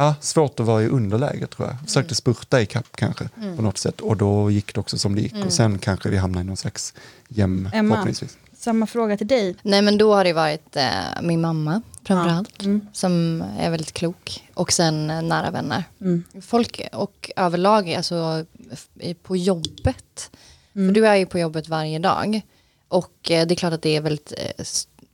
[0.00, 1.76] ja, svårt att vara i underläge tror jag.
[1.86, 3.56] Försökte spurta i kapp kanske Mm.
[3.56, 4.00] på något sätt.
[4.00, 5.32] Och då gick det också som det gick.
[5.32, 5.46] Mm.
[5.46, 6.94] Och sen kanske vi hamnade i någon slags
[7.28, 7.94] jämn Emma.
[7.94, 8.36] förhoppningsvis.
[8.56, 9.56] Samma fråga till dig.
[9.62, 10.90] Nej men då har det varit eh,
[11.22, 12.62] min mamma framförallt.
[12.62, 12.86] Mm.
[12.92, 14.48] Som är väldigt klok.
[14.54, 15.84] Och sen eh, nära vänner.
[16.00, 16.24] Mm.
[16.42, 20.30] Folk och överlag alltså, f- på jobbet.
[20.74, 20.88] Mm.
[20.88, 22.40] För du är ju på jobbet varje dag.
[22.88, 24.32] Och eh, det är klart att det är väldigt...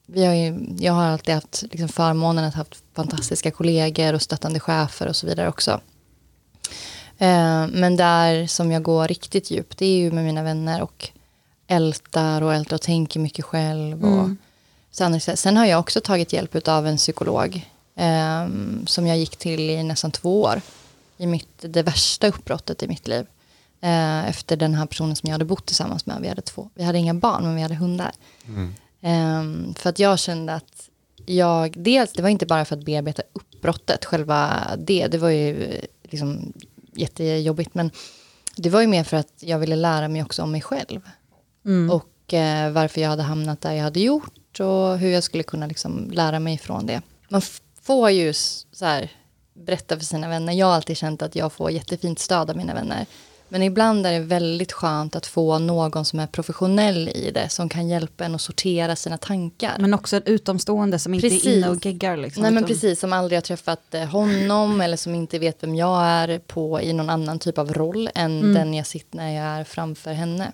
[0.06, 4.22] Vi har ju, jag har alltid haft liksom, förmånen att ha haft fantastiska kollegor och
[4.22, 5.80] stöttande chefer och så vidare också.
[7.18, 11.08] Eh, men där som jag går riktigt djupt, det är ju med mina vänner och
[11.66, 14.04] ältar och ältar och tänker mycket själv.
[14.04, 14.36] Och, Mm.
[14.90, 17.66] sen, sen har jag också tagit hjälp av en psykolog
[17.96, 18.46] eh,
[18.86, 20.60] som jag gick till i nästan två år.
[21.18, 23.26] I mitt, det värsta uppbrottet i mitt liv.
[23.80, 26.18] Eh, efter den här personen som jag hade bott tillsammans med.
[26.20, 28.12] Vi hade, två, vi hade inga barn men vi hade hundar.
[28.48, 28.74] Mm.
[29.00, 30.90] Ehm, för att jag kände att
[31.26, 35.64] jag, dels det var inte bara för att bearbeta uppbrottet, själva det, det var ju
[35.64, 36.52] eh, liksom
[36.92, 37.90] jättejobbigt, men
[38.56, 41.00] Det var ju mer för att jag ville lära mig också om mig själv.
[41.64, 41.90] Mm.
[41.90, 45.66] Och eh, varför jag hade hamnat där jag hade gjort och hur jag skulle kunna
[45.66, 47.02] liksom lära mig från det.
[47.28, 47.42] Man
[47.82, 48.32] får ju
[48.72, 49.12] så här,
[49.54, 50.52] berätta för sina vänner.
[50.52, 53.06] Jag har alltid känt att jag får jättefint stöd av mina vänner.
[53.48, 57.48] Men ibland är det väldigt skönt att få någon som är professionell i det.
[57.48, 59.76] Som kan hjälpa en att sortera sina tankar.
[59.78, 61.46] Men också en utomstående som inte är Precis.
[61.46, 62.16] inne och geggar.
[62.16, 65.74] Liksom, Nej men precis, som aldrig har träffat eh, honom eller som inte vet vem
[65.74, 68.54] jag är på i någon annan typ av roll än Mm.
[68.54, 70.52] den jag sitter när jag är framför henne.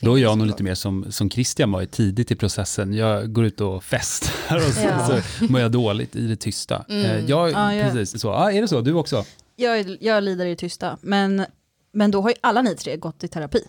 [0.00, 2.94] Då är jag nog lite mer som, som Christian var i tidigt i processen.
[2.94, 5.06] Jag går ut och festar och sen Ja.
[5.38, 6.84] så mår jag dåligt i det tysta.
[6.88, 7.04] Mm.
[7.04, 7.90] Eh, Jag, Ja, ja.
[7.90, 8.32] precis så.
[8.32, 8.80] Ah, är det så?
[8.80, 9.24] Du också?
[9.56, 10.98] Jag, är- jag lider i det tysta.
[11.00, 11.46] Men,
[11.92, 13.64] men då har ju alla ni tre gått i terapi.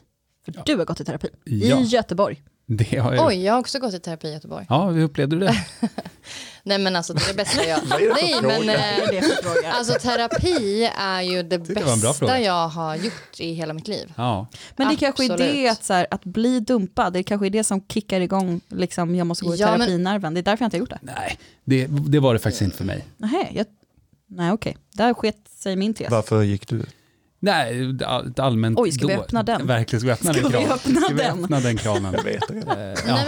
[0.45, 1.28] För du har gått i terapi.
[1.43, 1.80] Ja.
[1.80, 2.41] I Göteborg.
[2.67, 3.28] Det har jag.
[3.28, 4.65] Oj, jag har också gått i terapi i Göteborg.
[4.69, 5.65] Ja, hur upplevde du det?
[6.63, 7.80] Nej men alltså det är det bästa jag...
[7.89, 9.71] Vad är det för Nej men är eh, fråga.
[9.74, 14.13] alltså terapi är ju det bästa jag har gjort i hela mitt liv.
[14.17, 17.50] Ja, Men det kanske är det att, så här, att bli dumpad, det kanske är
[17.50, 20.34] det som kickar igång, liksom, jag måste gå i Ja, men- terapinärven.
[20.34, 21.00] Det är därför jag inte har gjort det.
[21.02, 23.06] nej, det, det var det faktiskt inte för mig.
[23.17, 23.65] Nej, jag,
[24.27, 24.77] nej okej.
[24.93, 26.11] Där sket sig min tes.
[26.11, 26.85] Varför gick du?
[27.39, 27.91] Nej,
[28.27, 29.67] ett allmänt Oj, ska vi då- öppna den?
[29.67, 30.71] Verkligen, ska vi öppna Ska den kranen?
[30.71, 31.43] öppna ska vi den?
[31.43, 32.13] öppna den kranen?
[32.17, 32.55] Jag vet det.
[32.55, 33.15] Eh, ja.
[33.15, 33.25] Nej,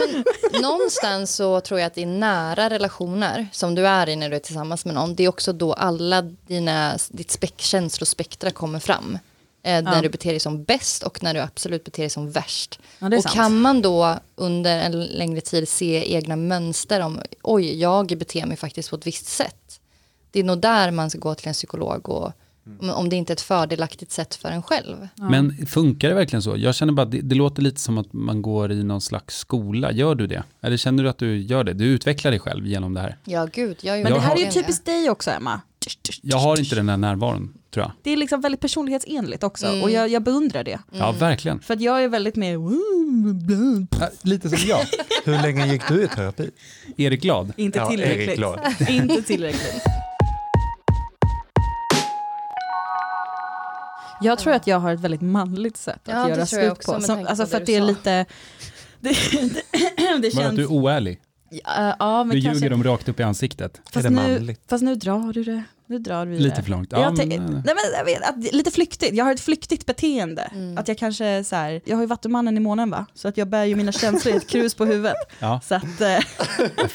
[0.54, 4.36] men, någonstans så tror jag att i nära relationer som du är i när du
[4.36, 9.18] är tillsammans med någon, det är också då alla dina, ditt spek, känslospektra kommer fram.
[9.64, 12.80] Eh, När du beter dig som bäst och när du absolut beter dig som värst.
[13.00, 13.36] Ja, och sant.
[13.36, 18.58] kan man då under en längre tid se egna mönster om, oj, jag beter mig
[18.58, 19.67] faktiskt på ett visst sätt.
[20.38, 22.32] Det är nog där man ska gå till en psykolog och
[22.96, 25.08] om- det inte är ett fördelaktigt sätt för en själv.
[25.16, 26.58] Men funkar det verkligen så?
[26.58, 29.92] Jag känner bara, det, det låter lite som att man går i någon slags skola.
[29.92, 30.44] Gör du det?
[30.62, 31.74] Eller känner du att du gör det?
[31.74, 33.18] Du utvecklar dig själv genom det här.
[33.26, 35.62] Ja, gud, jag Men det här är ju typiskt dig också Emma.
[36.22, 37.92] Jag har inte den här närvaron, tror jag.
[38.04, 39.84] Det är liksom väldigt personlighetsenligt också Mm.
[39.84, 40.80] och jag, jag beundrar det.
[40.92, 41.60] Ja, verkligen.
[41.60, 42.58] För att jag är väldigt mer...
[44.00, 44.80] Ja, lite som jag.
[45.26, 46.50] Hur länge gick du i terapi?
[46.98, 47.54] Erik Glad.
[47.58, 48.28] Inte Ja, tillräckligt.
[48.28, 48.60] Erik Glad.
[48.90, 49.84] Inte tillräckligt.
[54.22, 57.02] Jag tror att jag har ett väldigt manligt sätt att Ja, göra slut också, på.
[57.02, 57.88] Som, alltså på för det att du det är sa.
[57.88, 58.26] lite...
[59.00, 59.64] Det, det,
[60.22, 60.56] det Var att känns...
[60.56, 61.20] du är oärlig?
[61.50, 62.58] Ja, ja, men Du kanske...
[62.60, 63.78] ljuger dem rakt upp i ansiktet.
[63.78, 65.64] Är Fast det nu, fast nu drar du det.
[65.90, 66.92] Nu drar vi Lite för långt.
[66.92, 70.42] Jag Ja, men, nej, men jag vet, att, lite flyktigt, jag har ett flyktigt beteende.
[70.42, 70.78] Mm.
[70.78, 73.06] Att jag kanske så här, jag har ju vattumannen i månen va?
[73.14, 75.16] Så att jag bär ju mina känslor i ett krus på huvudet.
[75.40, 76.08] ja, Så att, eh,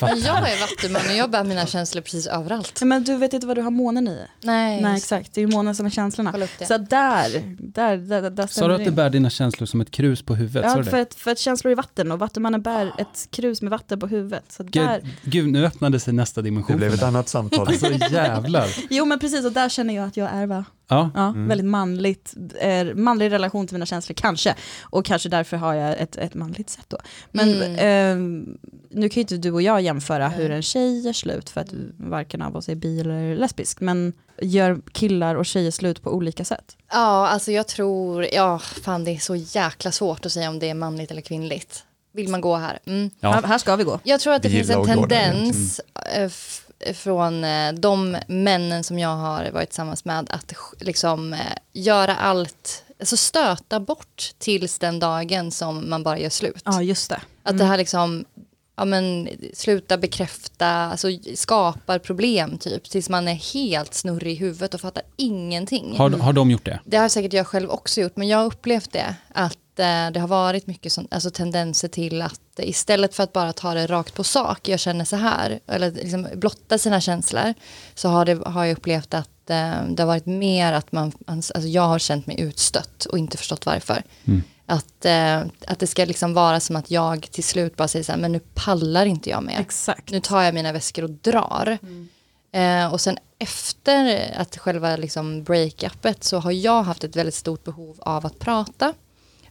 [0.00, 2.82] jag jag är vattuman och jag bär mina känslor precis överallt.
[2.82, 4.18] men du vet inte vad du har månen i?
[4.40, 6.32] Nej, Nej exakt, det är ju månen som är känslorna.
[6.68, 9.80] Så att där, där, där, där Sa du att det du bär dina känslor som
[9.80, 10.72] ett krus på huvudet?
[10.76, 14.00] Ja, för att, för att känslor är vatten och vattumannen bär ett krus med vatten
[14.00, 14.44] på huvudet.
[14.48, 16.76] Så där, Gud, gud, nu öppnade sig nästa dimension.
[16.76, 17.68] Det blev ett annat samtal.
[17.68, 18.68] Alltså jävlar.
[18.90, 20.64] Jo men precis, och där känner jag att jag är va?
[20.88, 21.48] Ja, Ja, Mm.
[21.48, 24.54] Väldigt manligt, eh, manlig relation till mina känslor kanske.
[24.82, 26.96] Och kanske därför har jag ett, ett manligt sätt då.
[27.30, 27.74] Men Mm.
[27.74, 28.16] eh,
[28.90, 31.68] nu kan ju inte du och jag jämföra hur en tjej gör slut för att
[31.96, 33.80] varken av oss är bi eller lesbisk.
[33.80, 36.76] Men gör killar och tjejer slut på olika sätt?
[36.92, 40.70] Ja, alltså jag tror, ja, fan det är så jäkla svårt att säga om det
[40.70, 41.84] är manligt eller kvinnligt.
[42.14, 42.78] Vill man gå här?
[42.86, 43.10] Mm.
[43.20, 43.40] ja.
[43.46, 44.00] Här, ska vi gå.
[44.04, 45.80] Jag tror att det Vi finns en tendens
[46.14, 46.61] eh, f-
[46.94, 51.40] från eh, de männen som jag har varit tillsammans med att liksom eh,
[51.72, 56.62] göra allt, alltså stöta bort tills den dagen som man bara gör slut.
[56.64, 57.20] Ja, just det.
[57.42, 58.24] Att det här liksom,
[58.76, 64.74] ja men sluta bekräfta, alltså skapar problem typ tills man är helt snurrig i huvudet
[64.74, 65.94] och fattar ingenting.
[65.98, 66.80] Har, har de gjort det?
[66.84, 69.14] Det har säkert jag själv också gjort, men jag har upplevt det.
[69.32, 73.52] Att det har varit mycket sån, alltså tendenser till att eh, istället för att bara
[73.52, 77.54] ta det rakt på sak, jag känner så här, eller liksom blotta sina känslor,
[77.94, 81.60] så har, det, har jag upplevt att eh, det har varit mer att man, alltså
[81.60, 84.02] jag har känt mig utstött och inte förstått varför.
[84.24, 84.42] Mm.
[84.66, 88.12] Att, eh, att det ska liksom vara som att jag till slut bara säger så
[88.12, 89.60] här, men nu pallar inte jag mer.
[89.60, 90.10] Exakt.
[90.10, 91.78] Nu tar jag mina väskor och drar.
[92.52, 97.64] Eh, och sen efter att själva liksom breakupet så har jag haft ett väldigt stort
[97.64, 98.94] behov av att prata.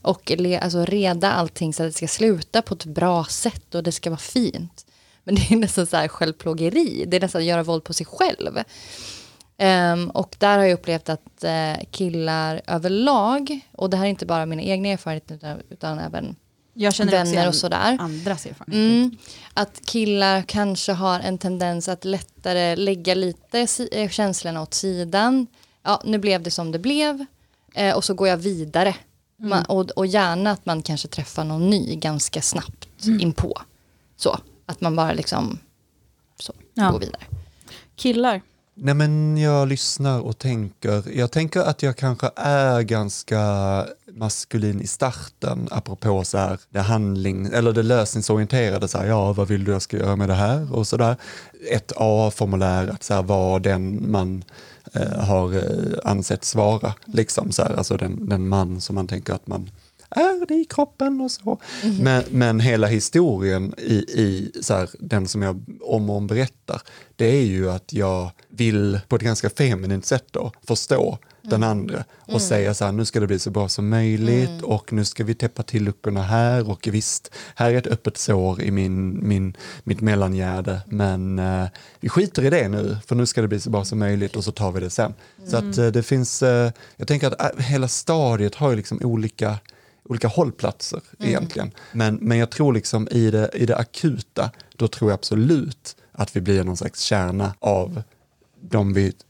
[0.02, 3.82] Och le, alltså reda allting så att det ska sluta på ett bra sätt och
[3.82, 4.86] det ska vara fint.
[5.24, 7.04] Men det är nästan så här självplågeri.
[7.08, 8.58] Det är nästan att göra våld på sig själv.
[9.58, 14.26] Ehm, och där har jag upplevt att eh, killar överlag, och det här är inte
[14.26, 16.36] bara mina egna erfarenheter utan, utan även
[17.12, 17.96] vänner och sådär.
[18.00, 18.96] andras erfarenheter.
[18.96, 19.16] Mm,
[19.54, 25.46] att killar kanske har en tendens att lättare lägga lite si- eh, känslorna åt sidan.
[25.82, 27.24] Ja, nu blev det som det blev
[27.74, 28.94] eh, och så går jag vidare.
[29.42, 33.58] Man, och, och gärna att man kanske träffar någon ny ganska snabbt inpå.
[34.16, 35.58] Så, att man bara liksom
[36.40, 36.90] så, Ja.
[36.90, 37.22] går vidare.
[37.96, 38.40] Killar,
[38.74, 41.16] Nej men jag lyssnar och tänker.
[41.18, 43.40] Jag tänker att jag kanske är ganska
[44.12, 48.88] maskulin i starten apropå så här, det handling eller det lösningsorienterade.
[48.88, 50.74] Så här, ja, vad vill du jag ska göra med det här?
[50.74, 51.16] Och så där.
[51.70, 54.44] Ett A-formulär, att så här, vara den man
[54.92, 56.94] Eh, har eh, ansetts vara.
[57.04, 59.70] Liksom, så här, alltså den, den man som man tänker att man
[60.14, 61.58] är det i kroppen och så.
[62.00, 66.82] Men, men hela historien i, i så här, den som jag om och om berättar,
[67.16, 72.04] det är ju att jag vill på ett ganska feminint sätt då förstå den andra
[72.20, 75.24] och säga så här, nu ska det bli så bra som möjligt och nu ska
[75.24, 79.56] vi täppa till luckorna här och visst, här är ett öppet sår i min, min,
[79.84, 81.66] mitt mellangärde men eh,
[82.00, 84.44] vi skiter i det nu för nu ska det bli så bra som möjligt och
[84.44, 85.14] så tar vi det sen.
[85.46, 89.58] Så att eh, det finns, eh, jag tänker att hela stadiet har ju liksom olika
[90.04, 91.70] olika hållplatser egentligen.
[91.92, 96.36] Men, men jag tror liksom i det, i det akuta, då tror jag absolut att
[96.36, 98.02] vi blir någon slags kärna av
[98.60, 99.24] de vi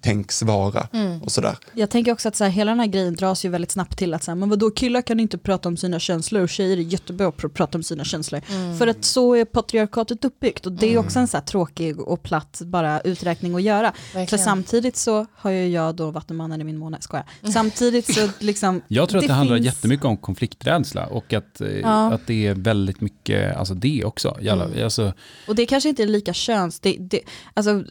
[0.00, 0.88] tänks vara
[1.22, 1.56] och sådär.
[1.74, 4.14] Jag tänker också att så här, hela den här grejen dras ju väldigt snabbt till
[4.14, 6.80] att så här, men vadå, killar kan inte prata om sina känslor och tjejer är
[6.80, 8.40] jättebra på att prata om sina känslor.
[8.78, 12.22] För att så är patriarkatet uppbyggt och det är också en så här tråkig och
[12.22, 13.92] platt bara uträkning att göra.
[14.12, 14.44] För Verkligen.
[14.44, 17.26] samtidigt så har ju jag då vattenmannen i min måne, skojar.
[17.52, 18.80] Samtidigt så liksom...
[18.88, 22.12] Jag tror att det, handlar finns- jättemycket om konflikträdsla och att, eh, Ja.
[22.12, 24.36] att det är väldigt mycket, alltså det också.
[24.40, 25.12] Jävla, alltså,
[25.48, 26.80] Och det kanske inte är lika köns...
[26.80, 27.20] Det, det,
[27.54, 27.84] alltså,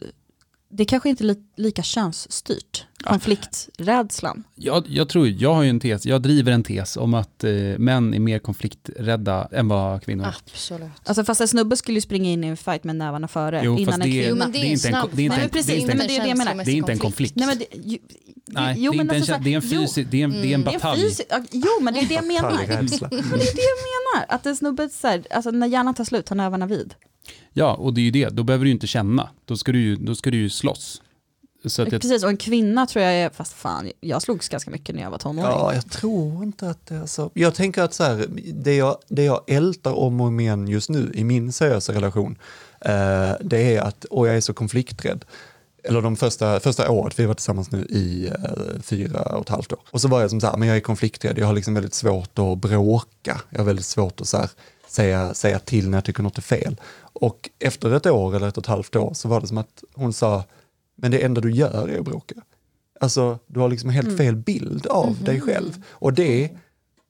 [0.68, 4.44] det kanske inte är li, lika könsstyrt, konflikträdslan.
[4.54, 7.52] jag, jag tror, jag har ju en tes, jag driver en tes om att eh,
[7.78, 10.28] män är mer konflikträdda än vad kvinnor är.
[10.28, 10.90] Absolut.
[11.04, 13.78] Alltså fast en snubbe skulle ju springa in i en fight med nävarna före Jo,
[13.78, 15.50] innan fast en det är- men det en inte en snabb det är inte en-
[15.52, 16.44] Det är nej, inte men det är det jag menar.
[16.44, 17.36] känslomässig Det är inte en konflikt.
[17.36, 17.98] Nej, men det, ju,
[18.48, 19.80] Nej, jo, det, är men inte en, alltså så kä- det är en, här, jo,
[19.86, 21.14] fysi, det är en, det är en det är en batalj.
[21.52, 22.50] jo men det är det jag menar.
[22.66, 22.82] Det är
[23.54, 23.78] det jag
[24.14, 24.26] menar.
[24.28, 26.94] Att en snubbe, så här, alltså när hjärnan tar slut, tar nävarna vid.
[27.52, 28.28] Ja, och det är ju det.
[28.28, 29.28] Då behöver du ju inte känna.
[29.44, 31.02] Då ska du ju, då ska du ju slåss.
[31.64, 34.70] Så att jag, Precis, och en kvinna tror jag är, fast fan, jag slogs ganska
[34.70, 35.50] mycket när jag var tonåring.
[35.50, 37.30] Ja, jag tror inte att det är så.
[37.34, 40.90] Jag tänker att så här, det, jag, det jag ältar om och om igen just
[40.90, 42.38] nu i min seriösa relation,
[42.80, 45.24] eh, det är att, och jag är så konflikträdd,
[45.84, 49.72] eller de första, första året, vi var tillsammans nu i eh, fyra och ett halvt
[49.72, 49.80] år.
[49.90, 51.94] Och så var jag som så här, men jag är konflikträdd, jag har liksom väldigt
[51.94, 54.50] svårt att bråka, jag har väldigt svårt att så här,
[54.96, 56.76] säga, säga till när jag tycker något är fel.
[57.00, 59.84] Och efter ett år eller ett och ett halvt år så var det som att
[59.94, 60.44] hon sa,
[60.96, 62.34] men det enda du gör är att bråka.
[63.00, 65.82] Alltså, du har liksom helt fel bild av dig själv.
[65.90, 66.50] Och det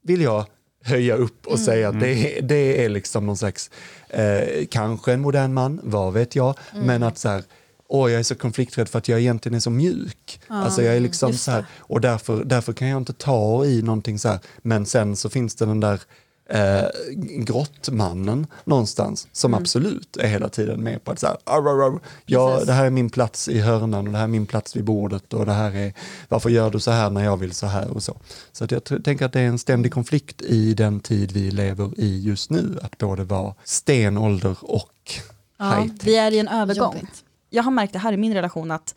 [0.03, 0.47] vill jag
[0.85, 3.71] höja upp och säga att det, det är liksom någon slags,
[4.09, 7.43] eh, kanske en modern man, vad vet jag, men att så här,
[7.89, 10.41] åh jag är så konflikträdd för att jag egentligen är så mjuk.
[10.49, 14.19] alltså jag är liksom så här, och därför, därför kan jag inte ta i någonting
[14.19, 16.01] så här, men sen så finns det den där
[16.49, 16.85] eh,
[17.21, 22.01] grottmannen någonstans som absolut är hela tiden med på att så här, "Arr, arr, arr,
[22.27, 22.67] ja, Precis.
[22.67, 25.33] det här är min plats i hörnan och det här är min plats vid bordet
[25.33, 25.93] och det här är
[26.29, 28.17] varför gör du så här när jag vill så här och så.
[28.53, 31.91] Så att jag tänker att det är en ständig konflikt i den tid vi lever
[32.01, 34.93] i just nu, att både vara stenålder och
[35.59, 36.95] Ja, high vi är i en övergång.
[36.95, 37.25] Jobbigt.
[37.51, 38.95] Jag har märkt det här i min relation att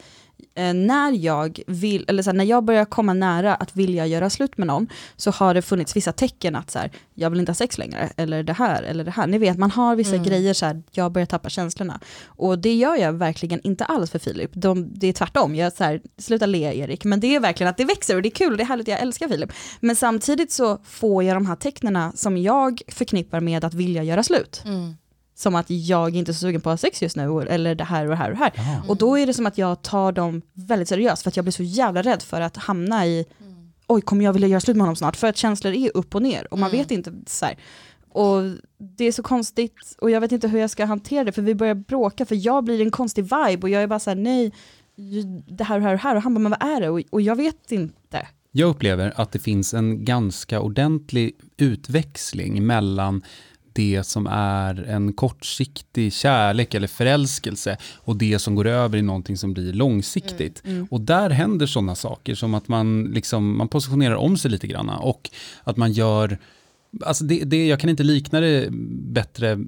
[0.55, 4.29] eh, när jag vill, eller så här, när jag börjar komma nära att vilja göra
[4.29, 7.49] slut med någon så har det funnits vissa tecken att så här, jag vill inte
[7.49, 9.27] ha sex längre, eller det här, eller det här.
[9.27, 11.99] Ni vet, man har vissa grejer så här, jag börjar tappa känslorna.
[12.25, 14.51] Och det gör jag verkligen inte alls för Filip.
[14.53, 17.77] De, det är tvärtom, jag så här, sluta le Erik, men det är verkligen att
[17.77, 19.51] det växer och det är kul det är härligt, jag älskar Filip.
[19.79, 24.23] Men samtidigt så får jag de här tecknena som jag förknippar med att vilja göra
[24.23, 24.61] slut.
[24.65, 24.95] Mm.
[25.39, 27.83] Som att jag inte är så sugen på att ha sex just nu, eller det
[27.83, 28.81] här och det här och det här.
[28.87, 31.51] Och då är det som att jag tar dem väldigt seriöst, för att jag blir
[31.51, 33.25] så jävla rädd för att hamna i,
[33.87, 35.15] oj kommer jag vilja göra slut med honom snart?
[35.15, 37.55] För att känslor är upp och ner, och man vet inte så här.
[38.11, 38.41] Och
[38.97, 41.55] det är så konstigt, och jag vet inte hur jag ska hantera det, för vi
[41.55, 44.53] börjar bråka, för jag blir en konstig vibe, och jag är bara så här, nej,
[45.47, 46.89] det här och det här och det här, och han bara, men vad är det?
[46.89, 48.27] Och, och jag vet inte.
[48.51, 53.23] jag upplever att det finns en ganska ordentlig utväxling mellan
[53.79, 59.37] det som är en kortsiktig kärlek eller förälskelse och det som går över i någonting
[59.37, 60.63] som blir långsiktigt.
[60.89, 64.89] Och där händer sådana saker som att man, liksom, man positionerar om sig lite grann
[64.89, 65.29] och
[65.63, 66.37] att man gör,
[67.05, 68.67] alltså det, det, jag kan inte likna det
[69.13, 69.59] bättre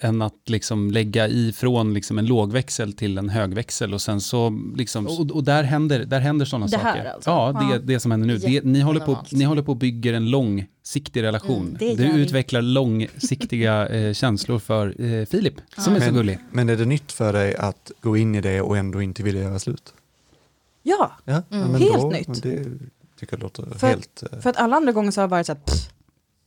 [0.00, 5.06] än att liksom lägga ifrån liksom en lågväxel till en högväxel och sen så liksom,
[5.06, 7.04] och, och där händer, där händer sådana Det saker.
[7.14, 7.30] alltså?
[7.30, 7.78] Ja, det, Ja.
[7.82, 8.38] det som händer nu.
[8.38, 11.62] Det, ni, håller på, ni håller på att bygga en långsiktig relation.
[11.66, 12.20] Mm, det du gör vi.
[12.22, 16.38] utvecklar långsiktiga eh, känslor för eh, Filip, som är så Men, gullig.
[16.52, 19.42] men är det nytt för dig att gå in i det och ändå inte vilja
[19.42, 19.94] göra slut?
[20.82, 22.42] Ja, Ja, ja, men Helt då, nytt.
[22.42, 22.64] Det
[23.20, 24.22] tycker jag låter För- helt...
[24.32, 25.90] eh, för att alla andra gånger så har det varit så här, pff,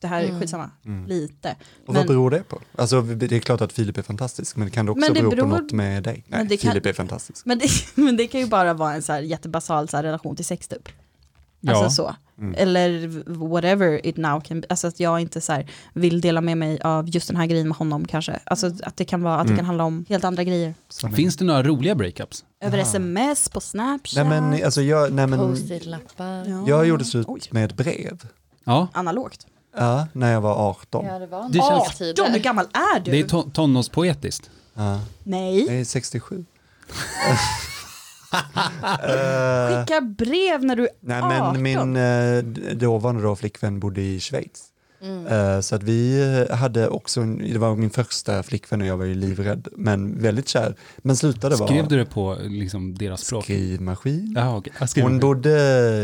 [0.04, 0.72] det här är skitsamma,
[1.08, 1.48] lite.
[1.50, 1.58] Mm.
[1.86, 2.60] Och Men- vad beror det på?
[2.76, 5.42] Alltså det är klart att Filip är fantastisk, men kan det också det bero beror-
[5.42, 6.24] på något med dig?
[6.28, 7.46] Nej, Men det kan- Filip är fantastisk.
[7.46, 10.36] Men det, men det kan ju bara vara en så här jättebasal så här relation
[10.36, 10.90] till sex typ.
[11.68, 11.90] Alltså Ja.
[11.90, 12.16] så.
[12.38, 12.56] Mm.
[12.58, 13.08] Eller
[13.50, 14.68] whatever it now can be.
[14.70, 17.68] Alltså att jag inte så här vill dela med mig av just den här grejen
[17.68, 18.40] med honom kanske.
[18.44, 19.58] Alltså att det kan vara att det Mm.
[19.58, 20.74] kan handla om helt andra grejer.
[21.16, 22.46] Finns det några roliga breakups?
[22.62, 24.16] Över sms, på snapchat.
[24.30, 26.46] Nej men, alltså jag, nej, men, Post-it-lappar.
[26.50, 26.64] Ja.
[26.68, 28.28] jag gjorde slut med ett brev.
[28.64, 29.48] Ja, Analogt.
[29.76, 31.06] Ja, när jag var 18.
[31.06, 32.40] Ja, det var Det känns- A-tid John, hur där.
[32.44, 32.66] gammal
[32.96, 33.12] är du?
[33.12, 34.50] det är ton- tonårspoetiskt.
[34.74, 35.00] Ja.
[35.24, 35.66] Nej.
[35.66, 36.46] Jag är 67.
[38.34, 41.54] Eh, Skicka brev när du är nej 18.
[41.54, 42.44] men min eh,
[42.78, 44.70] dåvarande då flickvän bodde i Schweiz.
[45.02, 45.28] Mm.
[45.28, 49.16] Eh, Så att vi hade också, det var min första flickvän och jag var ju
[49.16, 50.76] livrädd, men väldigt kär.
[50.98, 53.44] Men slutade vara Skrev du det på liksom, deras språk?
[53.44, 54.34] skrivmaskin.
[54.80, 55.50] Jag skrev Hon bodde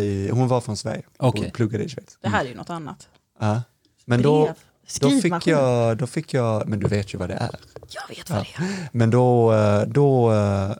[0.03, 1.47] i, hon var från Sverige Okej.
[1.47, 2.17] och pluggade i Schweiz.
[2.21, 3.07] Det här är ju något annat.
[3.39, 3.61] Ja.
[4.05, 4.53] Men då,
[4.99, 7.55] då fick jag, då fick jag, men du vet ju vad det är.
[7.89, 8.89] Jag vet vad det är.
[8.91, 10.71] Men då, eh, då eh,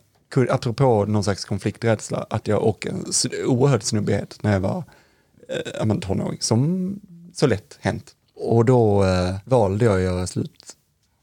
[0.50, 3.06] apropå någon slags konflikträdsla, att jag och en
[3.46, 4.84] oerhörd snubbighet när jag var
[5.50, 7.00] eh, men tonåring, som
[7.34, 8.16] så lätt hänt.
[8.36, 10.76] Och då eh, valde jag att göra slut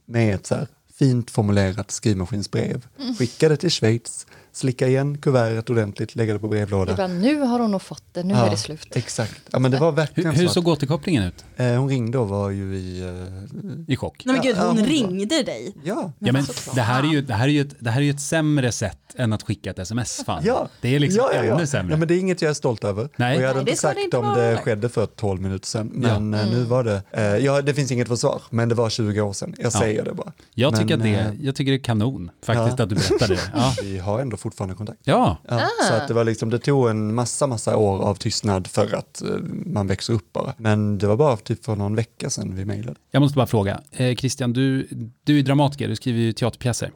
[0.07, 2.87] med ett så här fint formulerat skrivmaskinsbrev.
[3.19, 4.27] Skickade till Schweiz,
[4.57, 6.97] slicka igen kuvertet ordentligt, lägga det på Det brevlådan.
[6.97, 8.97] bara, nu har hon nog fått det, nu är det slut.
[8.97, 10.53] Exakt, ja men det var Hur, verkligen hur så.
[10.55, 11.45] såg återkopplingen ut?
[11.57, 13.01] Eh, hon ringde och var ju i...
[13.03, 14.23] Eh, I chock?
[14.25, 15.75] Nej men gud, Ja, hon hon var- ringde dig.
[15.85, 16.45] ja, Ja, men
[16.75, 18.73] det, här är ju, det, här är ju ett, det här är ju ett sämre
[18.73, 20.23] sätt än att skicka ett sms.
[20.27, 20.43] Fan.
[20.47, 21.55] Ja, Det är liksom ja, ja, ja.
[21.55, 21.93] ännu sämre.
[21.93, 23.09] Ja, men det är inget jag är stolt över.
[23.17, 23.37] Nej.
[23.37, 25.67] Och jag hade Nej, det inte det sagt inte om det skedde för 12 minuter
[25.67, 25.91] sedan.
[25.95, 26.41] Men Ja.
[26.41, 29.33] eh, nu var det, eh, ja det finns inget försvar, men det var 20 år
[29.33, 29.55] sedan.
[29.59, 29.71] Jag Ja.
[29.71, 30.33] säger det bara.
[30.55, 32.83] jag, tycker men, att det, eh, jag tycker det är kanon faktiskt Ja.
[32.85, 33.41] att du berättade det.
[33.55, 33.75] Ja.
[33.83, 35.01] Vi har ändå fortfarande kontakt.
[35.05, 38.67] ja, Ja, Så att det, var liksom, det tog en massa, massa år av tystnad
[38.67, 39.29] för att eh,
[39.67, 40.55] man växer upp bara.
[40.59, 42.99] Men det var bara typ för någon vecka sedan vi mejlade.
[43.11, 43.81] jag måste bara fråga.
[43.93, 44.89] Eh, Christian, du,
[45.25, 46.91] du är dramatiker, du skriver ju teaterpjäser.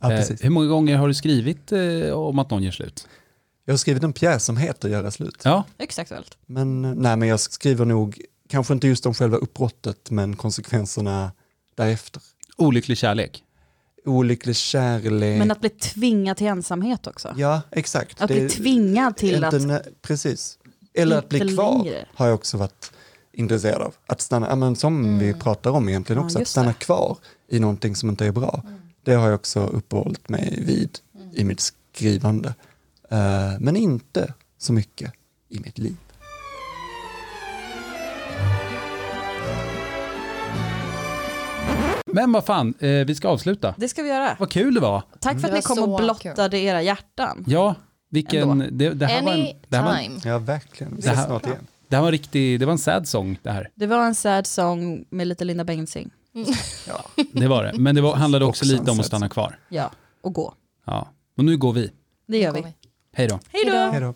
[0.00, 3.08] Ja, Eh, hur många gånger har du skrivit eh, om att någon gör slut?
[3.64, 5.40] Jag har skrivit en pjäs som heter Göra slut.
[5.44, 5.64] Ja,
[5.98, 6.38] aktuellt.
[6.46, 11.32] Men, nej, men jag skriver nog, kanske inte just om själva uppbrottet, men konsekvenserna
[11.74, 12.22] därefter.
[12.56, 13.44] olycklig kärlek.
[14.08, 15.38] Olycklig kärlek.
[15.38, 17.34] Men att bli tvingad till ensamhet också.
[17.36, 18.20] Ja, exakt.
[18.22, 19.54] Att Det- bli tvingad till att...
[20.02, 20.58] Precis.
[20.94, 22.06] Eller att bli kvar längre.
[22.14, 22.92] har jag också varit
[23.32, 23.94] intresserad av.
[24.06, 26.24] Att stanna, men som vi pratar om egentligen Mm.
[26.24, 26.70] Ja, också, att stanna det.
[26.70, 26.78] Mm.
[26.78, 27.16] kvar
[27.48, 28.62] i någonting som inte är bra.
[29.04, 30.98] Det har jag också uppehållit mig vid
[31.34, 32.54] i mitt skrivande.
[33.10, 33.18] Eh,
[33.60, 35.12] men inte så mycket
[35.48, 35.96] i mitt liv.
[42.12, 43.74] Men vad fan, eh, vi ska avsluta.
[43.78, 44.36] Det ska vi göra.
[44.38, 45.02] Vad kul det var.
[45.20, 47.44] Tack för Det att ni kom och blottade era hjärtan.
[47.46, 47.74] Ja,
[48.10, 48.58] vilken...
[48.78, 50.30] Det, det, här var en, det, här var.
[50.30, 50.90] Ja, verkligen.
[50.96, 51.66] Vi Det ses här- snart igen.
[51.88, 53.70] det här var en riktig, det var en sad song det här.
[53.74, 56.10] Det var en sad song med lite Linda Bengtzing.
[57.32, 57.72] Det var det.
[57.78, 59.58] Men det var, handlade också Också lite om att stanna kvar.
[59.68, 59.90] Ja,
[60.22, 60.54] och gå.
[60.86, 61.08] Ja.
[61.38, 61.90] Och nu går vi.
[62.28, 62.60] Det gör vi.
[62.60, 62.74] vi.
[63.12, 63.38] Hej då.
[63.52, 64.14] Hej då!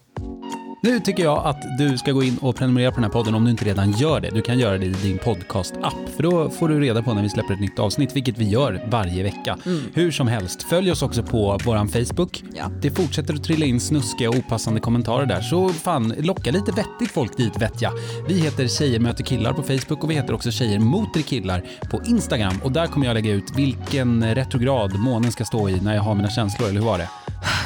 [0.84, 3.44] Nu tycker jag att du ska gå in och prenumerera på den här podden om
[3.44, 4.30] du inte redan gör det.
[4.30, 7.28] Du kan göra det i din podcast-app, för då får du reda på när vi
[7.28, 9.58] släpper ett nytt avsnitt, vilket vi gör varje vecka.
[9.94, 12.44] Hur som helst, följ oss också på våran Facebook.
[12.54, 12.70] Ja.
[12.80, 17.10] Det fortsätter att trilla in snuskiga och opassande kommentarer där, så fan, locka lite vettigt
[17.10, 17.92] folk dit vet jag.
[18.28, 22.00] Vi heter Tjejer möter killar på Facebook och vi heter också Tjejer moter killar på
[22.06, 26.02] Instagram och där kommer jag lägga ut vilken retrograd månen ska stå i när jag
[26.02, 27.08] har mina känslor, eller hur var det?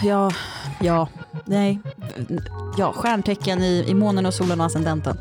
[0.05, 0.31] Ja,
[0.81, 1.09] ja,
[1.45, 1.79] nej.
[2.79, 5.19] Ja, stjärntecken i, i månen och solen och ascendenten.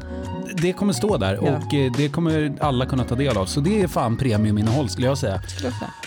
[0.57, 1.41] Det kommer stå där Ja.
[1.41, 3.45] och eh, det kommer alla kunna ta del av.
[3.45, 5.41] Så det är fan premiuminnehåll skulle jag säga.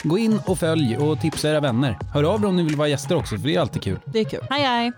[0.02, 1.98] Gå in och följ och tipsa era vänner.
[2.14, 3.98] Hör av er om ni vill vara gäster också, för det är alltid kul.
[4.04, 4.40] Det är kul.
[4.50, 4.92] Hej hej!